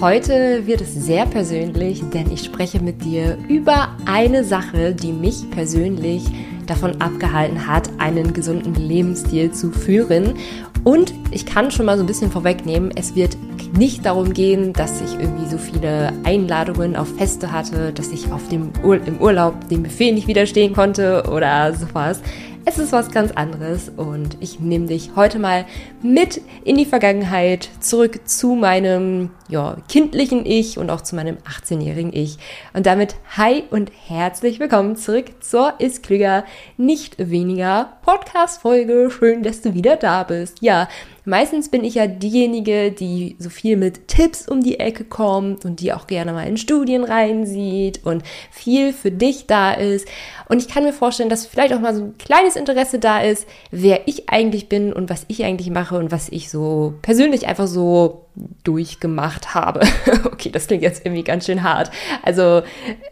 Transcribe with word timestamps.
Heute 0.00 0.66
wird 0.66 0.80
es 0.80 0.92
sehr 0.92 1.24
persönlich, 1.24 2.02
denn 2.12 2.28
ich 2.32 2.44
spreche 2.44 2.80
mit 2.80 3.04
dir 3.04 3.38
über 3.48 3.96
eine 4.06 4.42
Sache, 4.42 4.92
die 4.92 5.12
mich 5.12 5.48
persönlich 5.50 6.24
davon 6.66 7.00
abgehalten 7.00 7.68
hat, 7.68 7.88
einen 7.98 8.32
gesunden 8.32 8.74
Lebensstil 8.74 9.52
zu 9.52 9.70
führen. 9.70 10.34
Und 10.82 11.14
ich 11.30 11.46
kann 11.46 11.70
schon 11.70 11.86
mal 11.86 11.96
so 11.96 12.02
ein 12.02 12.08
bisschen 12.08 12.32
vorwegnehmen, 12.32 12.90
es 12.96 13.14
wird 13.14 13.36
nicht 13.78 14.04
darum 14.04 14.32
gehen, 14.32 14.72
dass 14.72 15.00
ich 15.00 15.14
irgendwie 15.14 15.48
so 15.48 15.58
viele 15.58 16.12
Einladungen 16.24 16.96
auf 16.96 17.08
Feste 17.16 17.52
hatte, 17.52 17.92
dass 17.92 18.10
ich 18.10 18.32
auf 18.32 18.48
dem 18.48 18.70
Ur 18.82 18.98
im 19.06 19.18
Urlaub 19.18 19.68
dem 19.68 19.84
Befehl 19.84 20.12
nicht 20.12 20.26
widerstehen 20.26 20.74
konnte 20.74 21.24
oder 21.30 21.72
sowas. 21.72 22.20
Es 22.66 22.78
ist 22.78 22.92
was 22.92 23.10
ganz 23.10 23.30
anderes 23.32 23.90
und 23.94 24.38
ich 24.40 24.58
nehme 24.58 24.86
dich 24.86 25.10
heute 25.16 25.38
mal 25.38 25.66
mit 26.00 26.40
in 26.64 26.76
die 26.76 26.86
Vergangenheit, 26.86 27.68
zurück 27.78 28.26
zu 28.26 28.54
meinem 28.54 29.30
ja, 29.48 29.76
kindlichen 29.86 30.46
Ich 30.46 30.78
und 30.78 30.88
auch 30.88 31.02
zu 31.02 31.14
meinem 31.14 31.36
18-jährigen 31.36 32.14
Ich. 32.14 32.38
Und 32.72 32.86
damit 32.86 33.16
hi 33.36 33.64
und 33.70 33.92
herzlich 34.06 34.60
willkommen 34.60 34.96
zurück 34.96 35.26
zur 35.40 35.74
Ist 35.78 36.02
Klüger, 36.02 36.44
nicht 36.78 37.16
weniger 37.18 37.98
Podcast-Folge. 38.00 39.10
Schön, 39.10 39.42
dass 39.42 39.60
du 39.60 39.74
wieder 39.74 39.96
da 39.96 40.22
bist. 40.22 40.62
Ja, 40.62 40.88
Meistens 41.26 41.70
bin 41.70 41.84
ich 41.84 41.94
ja 41.94 42.06
diejenige, 42.06 42.92
die 42.92 43.36
so 43.38 43.48
viel 43.48 43.76
mit 43.76 44.08
Tipps 44.08 44.46
um 44.46 44.60
die 44.60 44.78
Ecke 44.78 45.04
kommt 45.04 45.64
und 45.64 45.80
die 45.80 45.92
auch 45.92 46.06
gerne 46.06 46.32
mal 46.32 46.46
in 46.46 46.58
Studien 46.58 47.02
reinsieht 47.02 48.04
und 48.04 48.22
viel 48.50 48.92
für 48.92 49.10
dich 49.10 49.46
da 49.46 49.72
ist. 49.72 50.06
Und 50.48 50.58
ich 50.60 50.68
kann 50.68 50.84
mir 50.84 50.92
vorstellen, 50.92 51.30
dass 51.30 51.46
vielleicht 51.46 51.72
auch 51.72 51.80
mal 51.80 51.94
so 51.94 52.04
ein 52.04 52.18
kleines 52.18 52.56
Interesse 52.56 52.98
da 52.98 53.20
ist, 53.20 53.48
wer 53.70 54.06
ich 54.06 54.28
eigentlich 54.28 54.68
bin 54.68 54.92
und 54.92 55.08
was 55.08 55.24
ich 55.28 55.44
eigentlich 55.44 55.70
mache 55.70 55.96
und 55.98 56.12
was 56.12 56.28
ich 56.28 56.50
so 56.50 56.94
persönlich 57.00 57.46
einfach 57.46 57.66
so 57.66 58.23
durchgemacht 58.64 59.54
habe. 59.54 59.80
okay, 60.24 60.50
das 60.50 60.66
klingt 60.66 60.82
jetzt 60.82 61.04
irgendwie 61.04 61.22
ganz 61.22 61.46
schön 61.46 61.62
hart. 61.62 61.90
Also 62.22 62.62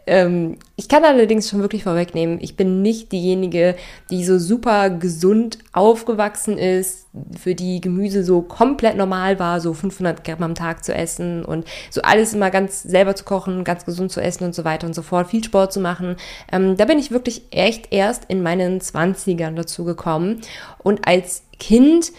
ähm, 0.05 0.57
ich 0.75 0.89
kann 0.89 1.05
allerdings 1.05 1.49
schon 1.49 1.61
wirklich 1.61 1.83
vorwegnehmen, 1.83 2.39
ich 2.41 2.55
bin 2.57 2.81
nicht 2.81 3.11
diejenige, 3.11 3.75
die 4.09 4.25
so 4.25 4.37
super 4.37 4.89
gesund 4.89 5.59
aufgewachsen 5.71 6.57
ist, 6.57 7.07
für 7.39 7.55
die 7.55 7.79
Gemüse 7.79 8.23
so 8.23 8.41
komplett 8.41 8.97
normal 8.97 9.39
war, 9.39 9.61
so 9.61 9.73
500 9.73 10.23
Gramm 10.23 10.43
am 10.43 10.55
Tag 10.55 10.83
zu 10.83 10.93
essen 10.93 11.45
und 11.45 11.65
so 11.89 12.01
alles 12.01 12.33
immer 12.33 12.49
ganz 12.49 12.81
selber 12.81 13.15
zu 13.15 13.23
kochen, 13.23 13.63
ganz 13.63 13.85
gesund 13.85 14.11
zu 14.11 14.19
essen 14.19 14.45
und 14.45 14.55
so 14.55 14.65
weiter 14.65 14.87
und 14.87 14.93
so 14.93 15.03
fort, 15.03 15.29
viel 15.29 15.43
Sport 15.43 15.71
zu 15.71 15.79
machen. 15.79 16.15
Ähm, 16.51 16.75
da 16.75 16.85
bin 16.85 16.99
ich 16.99 17.11
wirklich 17.11 17.43
echt 17.51 17.93
erst 17.93 18.25
in 18.25 18.41
meinen 18.41 18.79
20ern 18.79 19.55
dazu 19.55 19.83
gekommen. 19.85 20.41
Und 20.79 21.07
als 21.07 21.43
Kind 21.59 22.11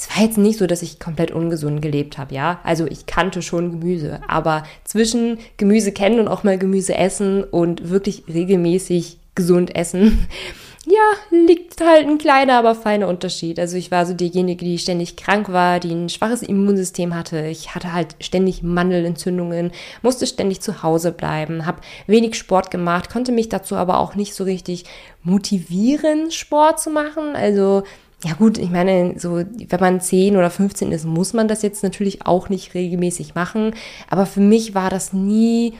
es 0.00 0.08
war 0.16 0.24
jetzt 0.24 0.38
nicht 0.38 0.58
so, 0.58 0.66
dass 0.66 0.80
ich 0.80 0.98
komplett 0.98 1.30
ungesund 1.30 1.82
gelebt 1.82 2.16
habe, 2.16 2.34
ja. 2.34 2.60
Also 2.64 2.86
ich 2.86 3.04
kannte 3.04 3.42
schon 3.42 3.70
Gemüse, 3.70 4.20
aber 4.28 4.62
zwischen 4.82 5.36
Gemüse 5.58 5.92
kennen 5.92 6.20
und 6.20 6.28
auch 6.28 6.42
mal 6.42 6.56
Gemüse 6.56 6.94
essen 6.94 7.44
und 7.44 7.90
wirklich 7.90 8.22
regelmäßig 8.26 9.18
gesund 9.34 9.76
essen, 9.76 10.26
ja, 10.86 11.36
liegt 11.46 11.82
halt 11.82 12.06
ein 12.06 12.16
kleiner, 12.16 12.58
aber 12.58 12.74
feiner 12.74 13.08
Unterschied. 13.08 13.60
Also 13.60 13.76
ich 13.76 13.90
war 13.90 14.06
so 14.06 14.14
diejenige, 14.14 14.64
die 14.64 14.78
ständig 14.78 15.16
krank 15.16 15.52
war, 15.52 15.80
die 15.80 15.92
ein 15.92 16.08
schwaches 16.08 16.42
Immunsystem 16.42 17.14
hatte. 17.14 17.48
Ich 17.48 17.74
hatte 17.74 17.92
halt 17.92 18.16
ständig 18.20 18.62
Mandelentzündungen, 18.62 19.70
musste 20.00 20.26
ständig 20.26 20.62
zu 20.62 20.82
Hause 20.82 21.12
bleiben, 21.12 21.66
habe 21.66 21.82
wenig 22.06 22.36
Sport 22.36 22.70
gemacht, 22.70 23.10
konnte 23.10 23.32
mich 23.32 23.50
dazu 23.50 23.76
aber 23.76 23.98
auch 23.98 24.14
nicht 24.14 24.34
so 24.34 24.44
richtig 24.44 24.86
motivieren, 25.22 26.30
Sport 26.30 26.80
zu 26.80 26.88
machen. 26.88 27.36
Also 27.36 27.82
ja 28.24 28.34
gut, 28.34 28.58
ich 28.58 28.70
meine, 28.70 29.18
so 29.18 29.36
wenn 29.38 29.80
man 29.80 30.00
10 30.00 30.36
oder 30.36 30.50
15 30.50 30.92
ist, 30.92 31.06
muss 31.06 31.32
man 31.32 31.48
das 31.48 31.62
jetzt 31.62 31.82
natürlich 31.82 32.26
auch 32.26 32.48
nicht 32.48 32.74
regelmäßig 32.74 33.34
machen. 33.34 33.74
Aber 34.08 34.26
für 34.26 34.40
mich 34.40 34.74
war 34.74 34.90
das 34.90 35.12
nie 35.12 35.74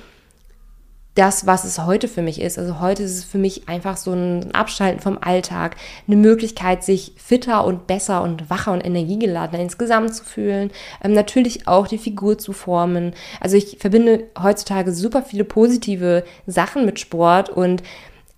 das, 1.15 1.47
was 1.47 1.65
es 1.65 1.79
heute 1.85 2.09
für 2.09 2.23
mich 2.23 2.41
ist. 2.41 2.59
Also 2.59 2.81
heute 2.81 3.03
ist 3.03 3.19
es 3.19 3.25
für 3.25 3.37
mich 3.37 3.69
einfach 3.69 3.97
so 3.97 4.13
ein 4.13 4.55
Abschalten 4.55 5.03
vom 5.03 5.19
Alltag, 5.21 5.77
eine 6.07 6.17
Möglichkeit, 6.17 6.85
sich 6.85 7.13
fitter 7.17 7.65
und 7.65 7.87
besser 7.87 8.23
und 8.23 8.49
wacher 8.49 8.73
und 8.73 8.87
energiegeladener 8.87 9.61
insgesamt 9.61 10.15
zu 10.15 10.25
fühlen. 10.25 10.71
Ähm, 11.03 11.13
natürlich 11.13 11.67
auch 11.67 11.89
die 11.89 11.99
Figur 11.99 12.39
zu 12.39 12.53
formen. 12.53 13.13
Also 13.41 13.57
ich 13.57 13.79
verbinde 13.81 14.29
heutzutage 14.41 14.93
super 14.93 15.23
viele 15.23 15.45
positive 15.45 16.25
Sachen 16.47 16.87
mit 16.87 17.01
Sport 17.01 17.51
und 17.51 17.83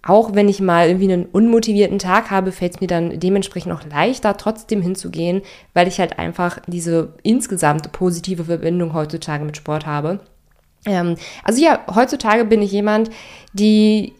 auch 0.05 0.35
wenn 0.35 0.49
ich 0.49 0.61
mal 0.61 0.89
irgendwie 0.89 1.13
einen 1.13 1.27
unmotivierten 1.27 1.99
Tag 1.99 2.31
habe, 2.31 2.51
fällt 2.51 2.75
es 2.75 2.81
mir 2.81 2.89
dann 2.89 3.21
dementsprechend 3.21 3.73
auch 3.73 3.85
leichter, 3.89 4.37
trotzdem 4.37 4.83
hinzugehen, 4.83 5.43
weil 5.75 5.87
ich 5.87 6.01
halt 6.01 6.19
einfach 6.19 6.59
diese 6.67 7.15
insgesamt 7.23 7.93
positive 7.93 8.45
Verbindung 8.45 8.95
heutzutage 8.95 9.45
mit 9.45 9.57
Sport 9.57 9.87
habe. 9.87 10.21
Ähm, 10.87 11.17
also 11.45 11.63
ja, 11.63 11.81
heutzutage 11.95 12.45
bin 12.45 12.63
ich 12.63 12.73
jemand, 12.73 13.11
die 13.53 14.15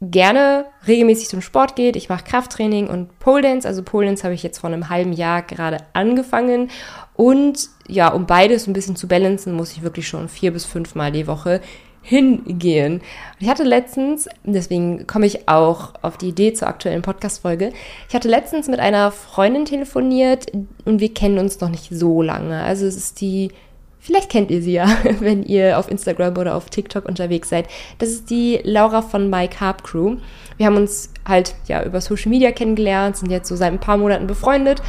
gerne 0.00 0.66
regelmäßig 0.86 1.28
zum 1.28 1.40
Sport 1.40 1.74
geht. 1.76 1.96
Ich 1.96 2.08
mache 2.08 2.24
Krafttraining 2.24 2.88
und 2.88 3.18
Pole 3.18 3.42
Dance. 3.42 3.66
Also 3.66 3.82
Pole 3.82 4.06
Dance 4.06 4.24
habe 4.24 4.34
ich 4.34 4.42
jetzt 4.42 4.58
vor 4.58 4.70
einem 4.70 4.88
halben 4.88 5.12
Jahr 5.12 5.42
gerade 5.42 5.78
angefangen. 5.94 6.70
Und 7.14 7.68
ja, 7.88 8.08
um 8.08 8.26
beides 8.26 8.66
ein 8.66 8.74
bisschen 8.74 8.96
zu 8.96 9.08
balancen, 9.08 9.54
muss 9.54 9.72
ich 9.72 9.82
wirklich 9.82 10.06
schon 10.06 10.28
vier 10.28 10.52
bis 10.52 10.64
fünf 10.64 10.94
Mal 10.94 11.12
die 11.12 11.26
Woche 11.26 11.60
hingehen. 12.06 13.00
ich 13.40 13.48
hatte 13.48 13.64
letztens, 13.64 14.28
deswegen 14.44 15.08
komme 15.08 15.26
ich 15.26 15.48
auch 15.48 15.94
auf 16.02 16.16
die 16.16 16.28
Idee 16.28 16.52
zur 16.52 16.68
aktuellen 16.68 17.02
Podcast-Folge, 17.02 17.72
ich 18.08 18.14
hatte 18.14 18.28
letztens 18.28 18.68
mit 18.68 18.78
einer 18.78 19.10
Freundin 19.10 19.64
telefoniert 19.64 20.46
und 20.84 21.00
wir 21.00 21.12
kennen 21.12 21.38
uns 21.38 21.60
noch 21.60 21.68
nicht 21.68 21.88
so 21.90 22.22
lange. 22.22 22.62
Also 22.62 22.86
es 22.86 22.96
ist 22.96 23.20
die, 23.20 23.50
vielleicht 23.98 24.30
kennt 24.30 24.52
ihr 24.52 24.62
sie 24.62 24.74
ja, 24.74 24.86
wenn 25.18 25.42
ihr 25.42 25.80
auf 25.80 25.90
Instagram 25.90 26.36
oder 26.36 26.54
auf 26.54 26.70
TikTok 26.70 27.06
unterwegs 27.06 27.48
seid. 27.48 27.66
Das 27.98 28.10
ist 28.10 28.30
die 28.30 28.60
Laura 28.62 29.02
von 29.02 29.28
My 29.28 29.48
Carb 29.48 29.82
Crew. 29.82 30.18
Wir 30.58 30.66
haben 30.66 30.76
uns 30.76 31.10
halt 31.26 31.56
ja 31.66 31.82
über 31.82 32.00
Social 32.00 32.30
Media 32.30 32.52
kennengelernt, 32.52 33.16
sind 33.16 33.32
jetzt 33.32 33.48
so 33.48 33.56
seit 33.56 33.72
ein 33.72 33.80
paar 33.80 33.96
Monaten 33.96 34.28
befreundet 34.28 34.80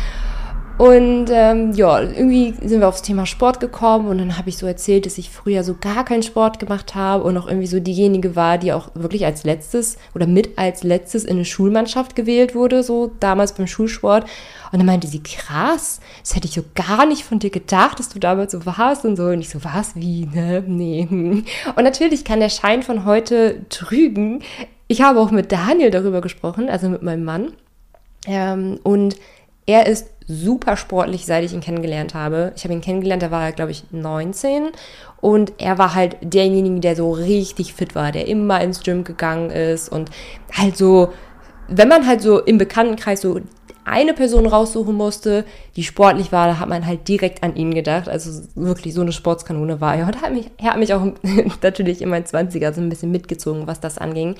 und 0.77 1.25
ähm, 1.31 1.71
ja, 1.71 1.99
irgendwie 1.99 2.53
sind 2.61 2.81
wir 2.81 2.87
aufs 2.87 3.01
Thema 3.01 3.25
Sport 3.25 3.59
gekommen 3.59 4.07
und 4.09 4.19
dann 4.19 4.37
habe 4.37 4.49
ich 4.49 4.57
so 4.57 4.67
erzählt, 4.67 5.07
dass 5.07 5.17
ich 5.17 5.31
früher 5.31 5.63
so 5.63 5.75
gar 5.79 6.05
keinen 6.05 6.21
Sport 6.21 6.59
gemacht 6.59 6.93
habe 6.93 7.23
und 7.23 7.35
auch 7.35 7.47
irgendwie 7.47 7.65
so 7.65 7.79
diejenige 7.79 8.35
war, 8.35 8.59
die 8.59 8.71
auch 8.73 8.89
wirklich 8.93 9.25
als 9.25 9.43
letztes 9.43 9.97
oder 10.13 10.27
mit 10.27 10.59
als 10.59 10.83
letztes 10.83 11.23
in 11.23 11.37
eine 11.37 11.45
Schulmannschaft 11.45 12.15
gewählt 12.15 12.53
wurde, 12.53 12.83
so 12.83 13.11
damals 13.19 13.53
beim 13.53 13.65
Schulsport. 13.65 14.25
Und 14.71 14.77
dann 14.77 14.85
meinte 14.85 15.07
sie, 15.07 15.23
krass, 15.23 15.99
das 16.21 16.35
hätte 16.35 16.47
ich 16.47 16.53
so 16.53 16.63
gar 16.75 17.07
nicht 17.07 17.23
von 17.23 17.39
dir 17.39 17.49
gedacht, 17.49 17.97
dass 17.97 18.09
du 18.09 18.19
damals 18.19 18.51
so 18.51 18.65
warst 18.67 19.03
und 19.03 19.15
so. 19.15 19.23
Und 19.23 19.39
ich 19.39 19.49
so, 19.49 19.63
was, 19.63 19.95
wie, 19.95 20.25
ne, 20.25 20.63
nee. 20.67 21.07
Und 21.75 21.83
natürlich 21.83 22.23
kann 22.23 22.39
der 22.39 22.49
Schein 22.49 22.83
von 22.83 23.05
heute 23.05 23.65
trügen. 23.69 24.43
Ich 24.87 25.01
habe 25.01 25.19
auch 25.19 25.31
mit 25.31 25.51
Daniel 25.51 25.89
darüber 25.89 26.21
gesprochen, 26.21 26.69
also 26.69 26.89
mit 26.89 27.01
meinem 27.01 27.23
Mann. 27.23 27.53
Ähm, 28.27 28.79
und 28.83 29.15
er 29.67 29.85
ist 29.85 30.07
super 30.27 30.75
sportlich, 30.77 31.25
seit 31.25 31.43
ich 31.43 31.53
ihn 31.53 31.61
kennengelernt 31.61 32.13
habe. 32.13 32.53
Ich 32.55 32.63
habe 32.63 32.73
ihn 32.73 32.81
kennengelernt, 32.81 33.21
da 33.21 33.31
war 33.31 33.43
er, 33.43 33.51
glaube 33.51 33.71
ich, 33.71 33.83
19. 33.91 34.69
Und 35.21 35.53
er 35.57 35.77
war 35.77 35.93
halt 35.93 36.17
derjenige, 36.21 36.79
der 36.79 36.95
so 36.95 37.11
richtig 37.11 37.73
fit 37.73 37.93
war, 37.93 38.11
der 38.11 38.27
immer 38.27 38.61
ins 38.61 38.81
Gym 38.81 39.03
gegangen 39.03 39.51
ist 39.51 39.89
und 39.89 40.09
halt 40.53 40.77
so, 40.77 41.13
wenn 41.67 41.87
man 41.87 42.07
halt 42.07 42.21
so 42.21 42.39
im 42.39 42.57
Bekanntenkreis 42.57 43.21
so 43.21 43.41
eine 43.87 44.13
Person 44.13 44.45
raussuchen 44.45 44.93
musste, 44.93 45.45
die 45.75 45.83
sportlich 45.83 46.31
war, 46.31 46.47
da 46.47 46.59
hat 46.59 46.67
man 46.67 46.85
halt 46.85 47.07
direkt 47.07 47.43
an 47.43 47.55
ihn 47.55 47.73
gedacht. 47.73 48.09
Also 48.09 48.43
wirklich 48.55 48.93
so 48.93 49.01
eine 49.01 49.11
Sportskanone 49.11 49.79
war 49.79 49.95
er. 49.95 50.07
Und 50.07 50.21
hat 50.21 50.33
mich, 50.33 50.49
er 50.57 50.71
hat 50.71 50.79
mich 50.79 50.93
auch 50.93 51.05
natürlich 51.61 52.01
in 52.01 52.09
meinen 52.09 52.25
20er 52.25 52.73
so 52.73 52.81
ein 52.81 52.89
bisschen 52.89 53.11
mitgezogen, 53.11 53.65
was 53.65 53.79
das 53.79 53.97
anging. 53.97 54.35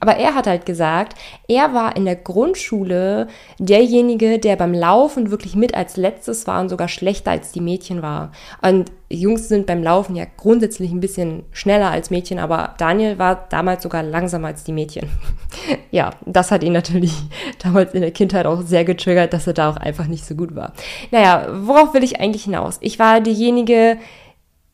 Aber 0.00 0.16
er 0.16 0.34
hat 0.34 0.46
halt 0.46 0.66
gesagt, 0.66 1.18
er 1.48 1.74
war 1.74 1.96
in 1.96 2.04
der 2.04 2.16
Grundschule 2.16 3.26
derjenige, 3.58 4.38
der 4.38 4.56
beim 4.56 4.72
Laufen 4.72 5.30
wirklich 5.30 5.56
mit 5.56 5.74
als 5.74 5.96
letztes 5.96 6.46
war 6.46 6.60
und 6.60 6.68
sogar 6.68 6.88
schlechter 6.88 7.32
als 7.32 7.52
die 7.52 7.60
Mädchen 7.60 8.02
war. 8.02 8.32
Und 8.62 8.90
Jungs 9.14 9.48
sind 9.48 9.66
beim 9.66 9.82
Laufen 9.82 10.16
ja 10.16 10.24
grundsätzlich 10.36 10.90
ein 10.90 11.00
bisschen 11.00 11.44
schneller 11.52 11.90
als 11.90 12.10
Mädchen, 12.10 12.38
aber 12.38 12.74
Daniel 12.78 13.18
war 13.18 13.46
damals 13.50 13.82
sogar 13.82 14.02
langsamer 14.02 14.48
als 14.48 14.64
die 14.64 14.72
Mädchen. 14.72 15.08
ja, 15.90 16.10
das 16.26 16.50
hat 16.50 16.62
ihn 16.62 16.72
natürlich 16.72 17.14
damals 17.62 17.94
in 17.94 18.00
der 18.00 18.10
Kindheit 18.10 18.46
auch 18.46 18.62
sehr 18.62 18.84
getriggert, 18.84 19.32
dass 19.32 19.46
er 19.46 19.52
da 19.52 19.70
auch 19.70 19.76
einfach 19.76 20.06
nicht 20.06 20.24
so 20.24 20.34
gut 20.34 20.54
war. 20.54 20.72
Naja, 21.10 21.48
worauf 21.52 21.94
will 21.94 22.04
ich 22.04 22.20
eigentlich 22.20 22.44
hinaus? 22.44 22.78
Ich 22.80 22.98
war 22.98 23.20
diejenige, 23.20 23.98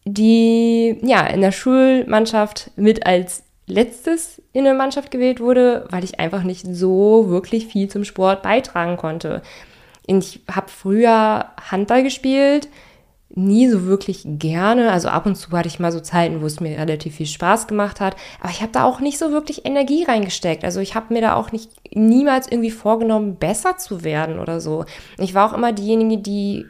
die 0.05 0.99
ja 1.03 1.27
in 1.27 1.41
der 1.41 1.53
Schulmannschaft 1.53 2.71
mit 2.77 3.07
als 3.07 3.43
letztes 3.67 4.43
in 4.53 4.67
eine 4.67 4.77
Mannschaft 4.77 5.11
gewählt 5.11 5.41
wurde, 5.41 5.87
weil 5.91 6.05
ich 6.05 6.19
einfach 6.19 6.43
nicht 6.43 6.67
so 6.67 7.29
wirklich 7.29 7.67
viel 7.67 7.89
zum 7.89 8.05
Sport 8.05 8.43
beitragen 8.43 8.97
konnte. 8.97 9.43
Ich 10.07 10.41
habe 10.51 10.69
früher 10.69 11.47
Handball 11.71 12.03
gespielt, 12.03 12.69
nie 13.35 13.69
so 13.69 13.85
wirklich 13.85 14.23
gerne. 14.25 14.91
Also 14.91 15.09
ab 15.09 15.27
und 15.27 15.37
zu 15.37 15.51
hatte 15.53 15.69
ich 15.69 15.79
mal 15.79 15.93
so 15.93 16.01
Zeiten, 16.01 16.41
wo 16.41 16.47
es 16.47 16.61
mir 16.61 16.79
relativ 16.79 17.17
viel 17.17 17.27
Spaß 17.27 17.67
gemacht 17.67 18.01
hat. 18.01 18.17
Aber 18.41 18.51
ich 18.51 18.63
habe 18.63 18.73
da 18.73 18.85
auch 18.85 19.01
nicht 19.01 19.19
so 19.19 19.31
wirklich 19.31 19.65
Energie 19.65 20.05
reingesteckt. 20.05 20.65
Also 20.65 20.81
ich 20.81 20.95
habe 20.95 21.13
mir 21.13 21.21
da 21.21 21.35
auch 21.35 21.53
nicht 21.53 21.71
niemals 21.95 22.51
irgendwie 22.51 22.71
vorgenommen, 22.71 23.37
besser 23.37 23.77
zu 23.77 24.03
werden 24.03 24.39
oder 24.39 24.61
so. 24.61 24.85
Ich 25.19 25.35
war 25.35 25.49
auch 25.49 25.57
immer 25.57 25.73
diejenige, 25.73 26.19
die 26.19 26.67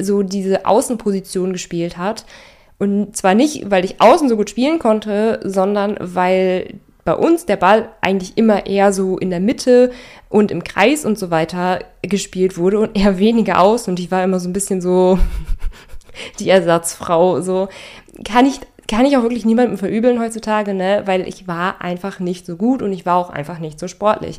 so 0.00 0.22
diese 0.22 0.66
Außenposition 0.66 1.52
gespielt 1.52 1.96
hat 1.96 2.26
Und 2.78 3.16
zwar 3.16 3.34
nicht, 3.34 3.70
weil 3.70 3.84
ich 3.84 4.00
außen 4.00 4.28
so 4.28 4.36
gut 4.36 4.50
spielen 4.50 4.78
konnte, 4.78 5.40
sondern 5.42 5.96
weil 6.00 6.74
bei 7.04 7.14
uns 7.14 7.46
der 7.46 7.56
Ball 7.56 7.88
eigentlich 8.00 8.36
immer 8.36 8.66
eher 8.66 8.92
so 8.92 9.16
in 9.16 9.30
der 9.30 9.40
Mitte 9.40 9.92
und 10.28 10.50
im 10.50 10.64
Kreis 10.64 11.04
und 11.04 11.18
so 11.18 11.30
weiter 11.30 11.78
gespielt 12.02 12.58
wurde 12.58 12.80
und 12.80 12.98
eher 12.98 13.18
weniger 13.18 13.60
aus. 13.60 13.88
Und 13.88 14.00
ich 14.00 14.10
war 14.10 14.22
immer 14.24 14.40
so 14.40 14.48
ein 14.48 14.52
bisschen 14.52 14.80
so 14.80 15.18
die 16.38 16.50
Ersatzfrau. 16.50 17.40
So 17.40 17.68
kann 18.24 18.46
ich 18.46 18.60
kann 18.88 19.04
ich 19.04 19.16
auch 19.16 19.22
wirklich 19.22 19.44
niemandem 19.44 19.78
verübeln 19.78 20.20
heutzutage, 20.20 20.72
ne? 20.72 21.02
Weil 21.06 21.26
ich 21.26 21.48
war 21.48 21.80
einfach 21.80 22.20
nicht 22.20 22.46
so 22.46 22.56
gut 22.56 22.82
und 22.82 22.92
ich 22.92 23.04
war 23.04 23.16
auch 23.16 23.30
einfach 23.30 23.58
nicht 23.58 23.80
so 23.80 23.88
sportlich. 23.88 24.38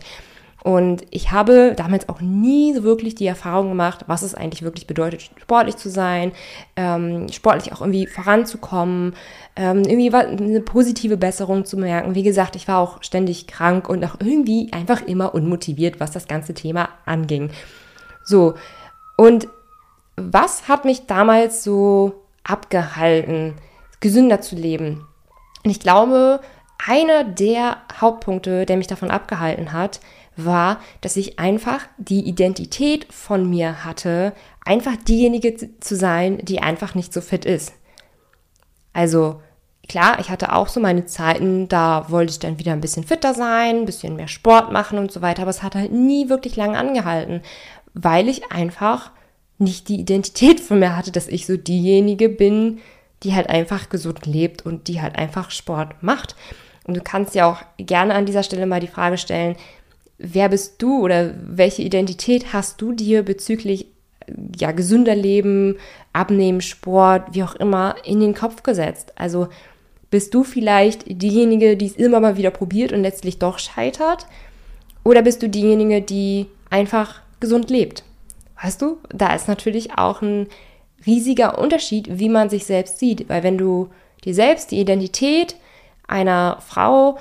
Und 0.64 1.04
ich 1.12 1.32
habe 1.32 1.74
damals 1.78 2.10
auch 2.10 2.20
nie 2.20 2.74
so 2.74 2.84
wirklich 2.84 3.16
die 3.16 3.28
Erfahrung 3.28 3.70
gemacht, 3.70 4.06
was 4.08 4.22
es 4.22 4.36
eigentlich 4.36 4.64
wirklich 4.64 4.88
bedeutet, 4.88 5.30
sportlich 5.40 5.78
zu 5.78 5.90
sein, 5.90 6.32
ähm, 6.76 7.30
sportlich 7.32 7.72
auch 7.72 7.80
irgendwie 7.80 8.08
voranzukommen, 8.08 9.14
ähm, 9.56 9.84
irgendwie 9.84 10.14
eine 10.14 10.62
positive 10.62 11.16
Besserung 11.16 11.64
zu 11.64 11.78
merken. 11.78 12.16
Wie 12.16 12.24
gesagt, 12.24 12.56
ich 12.56 12.68
war 12.68 12.80
auch 12.80 13.02
ständig 13.04 13.48
krank 13.48 13.88
und 13.88 14.04
auch 14.04 14.16
irgendwie 14.20 14.70
einfach 14.74 15.02
immer 15.04 15.34
unmotiviert, 15.34 16.00
was 16.00 16.12
das 16.12 16.28
ganze 16.28 16.54
Thema 16.54 16.90
anging. 17.06 17.52
So, 18.26 18.56
und 19.16 19.48
was 20.18 20.68
hat 20.68 20.84
mich 20.84 21.06
damals 21.06 21.64
so 21.64 22.24
abgehalten, 22.44 23.54
gesünder 24.00 24.42
zu 24.42 24.56
leben? 24.56 25.08
Und 25.64 25.72
ich 25.72 25.80
glaube, 25.80 26.42
einer 26.86 27.24
der 27.24 27.78
Hauptpunkte, 28.00 28.66
der 28.66 28.78
mich 28.78 28.88
davon 28.88 29.12
abgehalten 29.12 29.72
hat, 29.72 30.00
war, 30.36 30.80
dass 31.02 31.18
ich 31.18 31.40
einfach 31.40 31.88
die 31.98 32.22
Identität 32.28 33.12
von 33.12 33.50
mir 33.50 33.86
hatte, 33.86 34.34
einfach 34.66 34.96
diejenige 34.96 35.80
zu 35.80 35.96
sein, 35.96 36.40
die 36.44 36.62
einfach 36.62 36.94
nicht 36.94 37.14
so 37.14 37.22
fit 37.22 37.46
ist. 37.46 37.74
Also 38.94 39.42
klar, 39.88 40.20
ich 40.20 40.30
hatte 40.30 40.54
auch 40.54 40.68
so 40.68 40.80
meine 40.80 41.06
Zeiten, 41.06 41.68
da 41.68 42.10
wollte 42.10 42.32
ich 42.32 42.40
dann 42.40 42.60
wieder 42.60 42.74
ein 42.74 42.82
bisschen 42.82 43.04
fitter 43.04 43.34
sein, 43.34 43.78
ein 43.78 43.86
bisschen 43.86 44.16
mehr 44.16 44.28
Sport 44.28 44.72
machen 44.72 45.00
und 45.00 45.12
so 45.12 45.22
weiter, 45.22 45.44
aber 45.44 45.52
es 45.52 45.64
hat 45.64 45.76
halt 45.76 45.92
nie 45.92 46.30
wirklich 46.30 46.56
lange 46.56 46.78
angehalten, 46.78 47.42
weil 47.94 48.28
ich 48.28 48.52
einfach 48.52 49.12
nicht 49.60 49.90
die 49.90 50.00
Identität 50.00 50.60
von 50.60 50.80
mir 50.80 50.96
hatte, 50.96 51.12
dass 51.12 51.28
ich 51.28 51.46
so 51.46 51.58
diejenige 51.58 52.30
bin, 52.30 52.80
die 53.24 53.34
halt 53.34 53.50
einfach 53.50 53.90
gesund 53.90 54.26
lebt 54.26 54.66
und 54.66 54.88
die 54.88 55.02
halt 55.02 55.18
einfach 55.18 55.52
Sport 55.52 56.02
macht. 56.02 56.36
Und 56.84 56.96
du 56.96 57.02
kannst 57.02 57.36
ja 57.36 57.50
auch 57.50 57.62
gerne 57.78 58.14
an 58.14 58.26
dieser 58.26 58.44
Stelle 58.44 58.66
mal 58.66 58.80
die 58.80 58.88
Frage 58.88 59.18
stellen, 59.18 59.56
wer 60.18 60.50
bist 60.50 60.82
du 60.82 61.04
oder 61.04 61.34
welche 61.44 61.82
Identität 61.82 62.54
hast 62.54 62.82
du 62.82 62.94
dir 62.94 63.24
bezüglich 63.24 63.88
ja, 64.58 64.72
gesünder 64.72 65.16
Leben, 65.16 65.78
Abnehmen, 66.14 66.62
Sport, 66.62 67.34
wie 67.34 67.44
auch 67.44 67.56
immer, 67.56 67.96
in 68.04 68.20
den 68.20 68.34
Kopf 68.34 68.64
gesetzt? 68.64 69.14
Also 69.16 69.48
bist 70.10 70.34
du 70.34 70.44
vielleicht 70.44 71.04
diejenige, 71.08 71.76
die 71.76 71.88
es 71.88 71.96
immer 71.96 72.20
mal 72.20 72.38
wieder 72.38 72.52
probiert 72.52 72.94
und 72.94 73.02
letztlich 73.02 73.40
doch 73.40 73.60
scheitert? 73.60 74.26
Oder 75.04 75.22
bist 75.22 75.42
du 75.42 75.50
diejenige, 75.50 76.02
die 76.02 76.48
einfach 76.70 77.22
gesund 77.40 77.70
lebt? 77.70 78.04
Weißt 78.62 78.82
du, 78.82 78.98
da 79.10 79.34
ist 79.34 79.48
natürlich 79.48 79.98
auch 79.98 80.22
ein 80.22 80.48
riesiger 81.06 81.60
Unterschied, 81.60 82.20
wie 82.20 82.30
man 82.30 82.50
sich 82.50 82.66
selbst 82.66 83.00
sieht. 83.00 83.30
Weil 83.30 83.44
wenn 83.44 83.58
du 83.58 83.90
dir 84.24 84.34
selbst 84.34 84.72
die 84.72 84.80
Identität 84.80 85.56
einer 86.08 86.58
Frau 86.66 87.18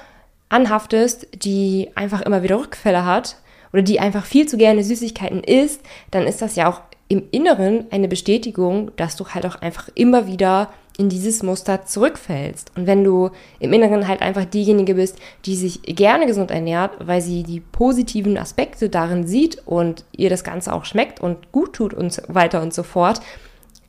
anhaftest, 0.49 1.29
die 1.35 1.91
einfach 1.95 2.23
immer 2.23 2.43
wieder 2.43 2.59
Rückfälle 2.59 3.05
hat 3.05 3.37
oder 3.73 3.83
die 3.83 4.01
einfach 4.01 4.25
viel 4.25 4.47
zu 4.47 4.57
gerne 4.57 4.83
Süßigkeiten 4.85 5.43
isst, 5.43 5.83
dann 6.11 6.27
ist 6.27 6.41
das 6.41 6.57
ja 6.57 6.69
auch 6.71 6.81
im 7.09 7.25
Inneren 7.31 7.87
eine 7.91 8.09
Bestätigung, 8.09 8.91
dass 8.97 9.17
du 9.17 9.29
halt 9.29 9.47
auch 9.47 9.57
einfach 9.57 9.89
immer 9.95 10.27
wieder 10.27 10.71
in 10.99 11.09
dieses 11.09 11.43
Muster 11.43 11.85
zurückfällst. 11.85 12.73
Und 12.77 12.87
wenn 12.87 13.05
du 13.05 13.31
im 13.59 13.73
Inneren 13.73 14.09
halt 14.09 14.23
einfach 14.23 14.45
diejenige 14.45 14.95
bist, 14.95 15.19
die 15.45 15.57
sich 15.57 15.83
gerne 15.83 16.27
gesund 16.27 16.51
ernährt, 16.51 16.93
weil 16.99 17.21
sie 17.21 17.43
die 17.43 17.61
positiven 17.61 18.39
Aspekte 18.39 18.89
darin 18.89 19.27
sieht 19.27 19.63
und 19.67 20.05
ihr 20.13 20.31
das 20.31 20.45
Ganze 20.45 20.73
auch 20.73 20.85
schmeckt 20.85 21.21
und 21.21 21.53
gut 21.53 21.75
tut 21.75 21.93
und 21.93 22.13
so 22.13 22.23
weiter 22.29 22.63
und 22.63 22.73
so 22.73 22.83
fort, 22.83 23.21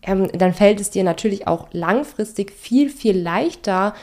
ähm, 0.04 0.28
dann 0.34 0.54
fällt 0.54 0.82
es 0.82 0.90
dir 0.90 1.04
natürlich 1.04 1.48
auch 1.48 1.68
langfristig 1.72 2.52
viel, 2.52 2.90
viel 2.90 3.18
leichter, 3.18 3.94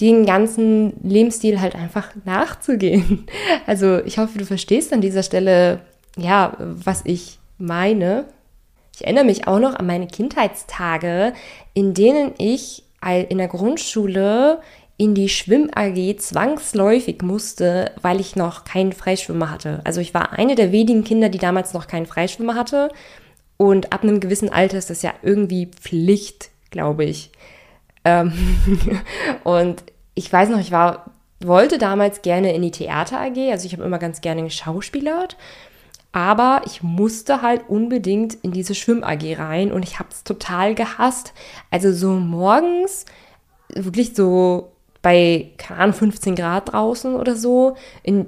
den 0.00 0.26
ganzen 0.26 0.94
Lebensstil 1.02 1.60
halt 1.60 1.74
einfach 1.74 2.10
nachzugehen. 2.24 3.26
Also 3.66 4.00
ich 4.04 4.18
hoffe, 4.18 4.38
du 4.38 4.44
verstehst 4.44 4.92
an 4.92 5.00
dieser 5.00 5.22
Stelle, 5.22 5.80
ja, 6.18 6.56
was 6.58 7.00
ich 7.04 7.38
meine. 7.56 8.26
Ich 8.94 9.04
erinnere 9.04 9.24
mich 9.24 9.48
auch 9.48 9.58
noch 9.58 9.74
an 9.74 9.86
meine 9.86 10.06
Kindheitstage, 10.06 11.32
in 11.72 11.94
denen 11.94 12.32
ich 12.38 12.84
in 13.28 13.38
der 13.38 13.48
Grundschule 13.48 14.60
in 14.96 15.14
die 15.14 15.28
Schwimm-AG 15.28 16.16
zwangsläufig 16.18 17.20
musste, 17.22 17.92
weil 18.00 18.20
ich 18.20 18.36
noch 18.36 18.64
keinen 18.64 18.92
Freischwimmer 18.92 19.50
hatte. 19.50 19.80
Also 19.84 20.00
ich 20.00 20.14
war 20.14 20.32
eine 20.32 20.54
der 20.54 20.70
wenigen 20.70 21.02
Kinder, 21.02 21.28
die 21.28 21.38
damals 21.38 21.74
noch 21.74 21.88
keinen 21.88 22.06
Freischwimmer 22.06 22.54
hatte. 22.54 22.88
Und 23.56 23.92
ab 23.92 24.04
einem 24.04 24.20
gewissen 24.20 24.52
Alter 24.52 24.78
ist 24.78 24.90
das 24.90 25.02
ja 25.02 25.12
irgendwie 25.22 25.66
Pflicht, 25.66 26.50
glaube 26.70 27.04
ich. 27.04 27.30
Ähm 28.04 28.32
und 29.44 29.82
ich 30.14 30.32
weiß 30.32 30.48
noch, 30.48 30.60
ich 30.60 30.70
war, 30.70 31.10
wollte 31.40 31.78
damals 31.78 32.22
gerne 32.22 32.54
in 32.54 32.62
die 32.62 32.70
Theater 32.70 33.20
AG, 33.20 33.50
also 33.50 33.66
ich 33.66 33.72
habe 33.72 33.82
immer 33.82 33.98
ganz 33.98 34.20
gerne 34.20 34.44
geschauspielert, 34.44 35.36
aber 36.14 36.62
ich 36.64 36.80
musste 36.84 37.42
halt 37.42 37.68
unbedingt 37.68 38.34
in 38.34 38.52
diese 38.52 38.76
Schwimm 38.76 39.02
AG 39.02 39.36
rein 39.36 39.72
und 39.72 39.82
ich 39.82 39.98
habe 39.98 40.10
es 40.12 40.22
total 40.22 40.76
gehasst. 40.76 41.34
Also 41.72 41.92
so 41.92 42.12
morgens, 42.12 43.04
wirklich 43.74 44.14
so 44.14 44.70
bei, 45.02 45.50
keine 45.58 45.80
Ahnung, 45.80 45.96
15 45.96 46.36
Grad 46.36 46.72
draußen 46.72 47.16
oder 47.16 47.34
so, 47.34 47.74
in 48.04 48.26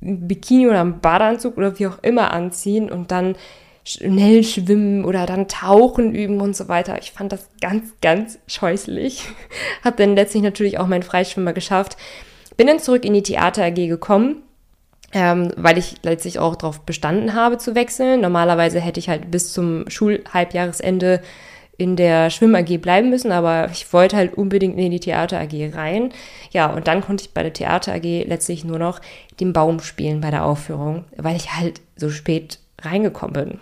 Bikini 0.00 0.66
oder 0.66 0.80
im 0.80 0.98
Badeanzug 0.98 1.56
oder 1.56 1.78
wie 1.78 1.86
auch 1.86 2.02
immer 2.02 2.32
anziehen 2.32 2.90
und 2.90 3.12
dann 3.12 3.36
schnell 3.84 4.42
schwimmen 4.42 5.04
oder 5.04 5.24
dann 5.24 5.46
tauchen 5.46 6.16
üben 6.16 6.40
und 6.40 6.56
so 6.56 6.66
weiter. 6.66 6.98
Ich 7.00 7.12
fand 7.12 7.30
das 7.30 7.48
ganz, 7.60 7.94
ganz 8.02 8.40
scheußlich. 8.48 9.22
Hab 9.84 9.96
dann 9.96 10.16
letztlich 10.16 10.42
natürlich 10.42 10.78
auch 10.78 10.88
meinen 10.88 11.04
Freischwimmer 11.04 11.52
geschafft. 11.52 11.96
Bin 12.56 12.66
dann 12.66 12.80
zurück 12.80 13.04
in 13.04 13.14
die 13.14 13.22
Theater 13.22 13.64
AG 13.64 13.76
gekommen, 13.76 14.42
ähm, 15.12 15.52
weil 15.56 15.78
ich 15.78 15.96
letztlich 16.02 16.38
auch 16.38 16.56
darauf 16.56 16.80
bestanden 16.80 17.34
habe 17.34 17.58
zu 17.58 17.74
wechseln. 17.74 18.20
Normalerweise 18.20 18.80
hätte 18.80 19.00
ich 19.00 19.08
halt 19.08 19.30
bis 19.30 19.52
zum 19.52 19.88
Schulhalbjahresende 19.88 21.20
in 21.78 21.94
der 21.94 22.28
Schwimm 22.30 22.56
AG 22.56 22.78
bleiben 22.78 23.08
müssen, 23.08 23.30
aber 23.30 23.70
ich 23.70 23.92
wollte 23.92 24.16
halt 24.16 24.34
unbedingt 24.36 24.76
in 24.78 24.90
die 24.90 25.00
Theater 25.00 25.40
AG 25.40 25.72
rein. 25.74 26.10
Ja, 26.50 26.66
und 26.66 26.88
dann 26.88 27.00
konnte 27.00 27.24
ich 27.24 27.32
bei 27.32 27.44
der 27.44 27.52
Theater 27.52 27.94
AG 27.94 28.24
letztlich 28.26 28.64
nur 28.64 28.80
noch 28.80 29.00
den 29.38 29.52
Baum 29.52 29.80
spielen 29.80 30.20
bei 30.20 30.32
der 30.32 30.44
Aufführung, 30.44 31.04
weil 31.16 31.36
ich 31.36 31.54
halt 31.54 31.80
so 31.96 32.10
spät 32.10 32.58
reingekommen 32.82 33.32
bin. 33.32 33.58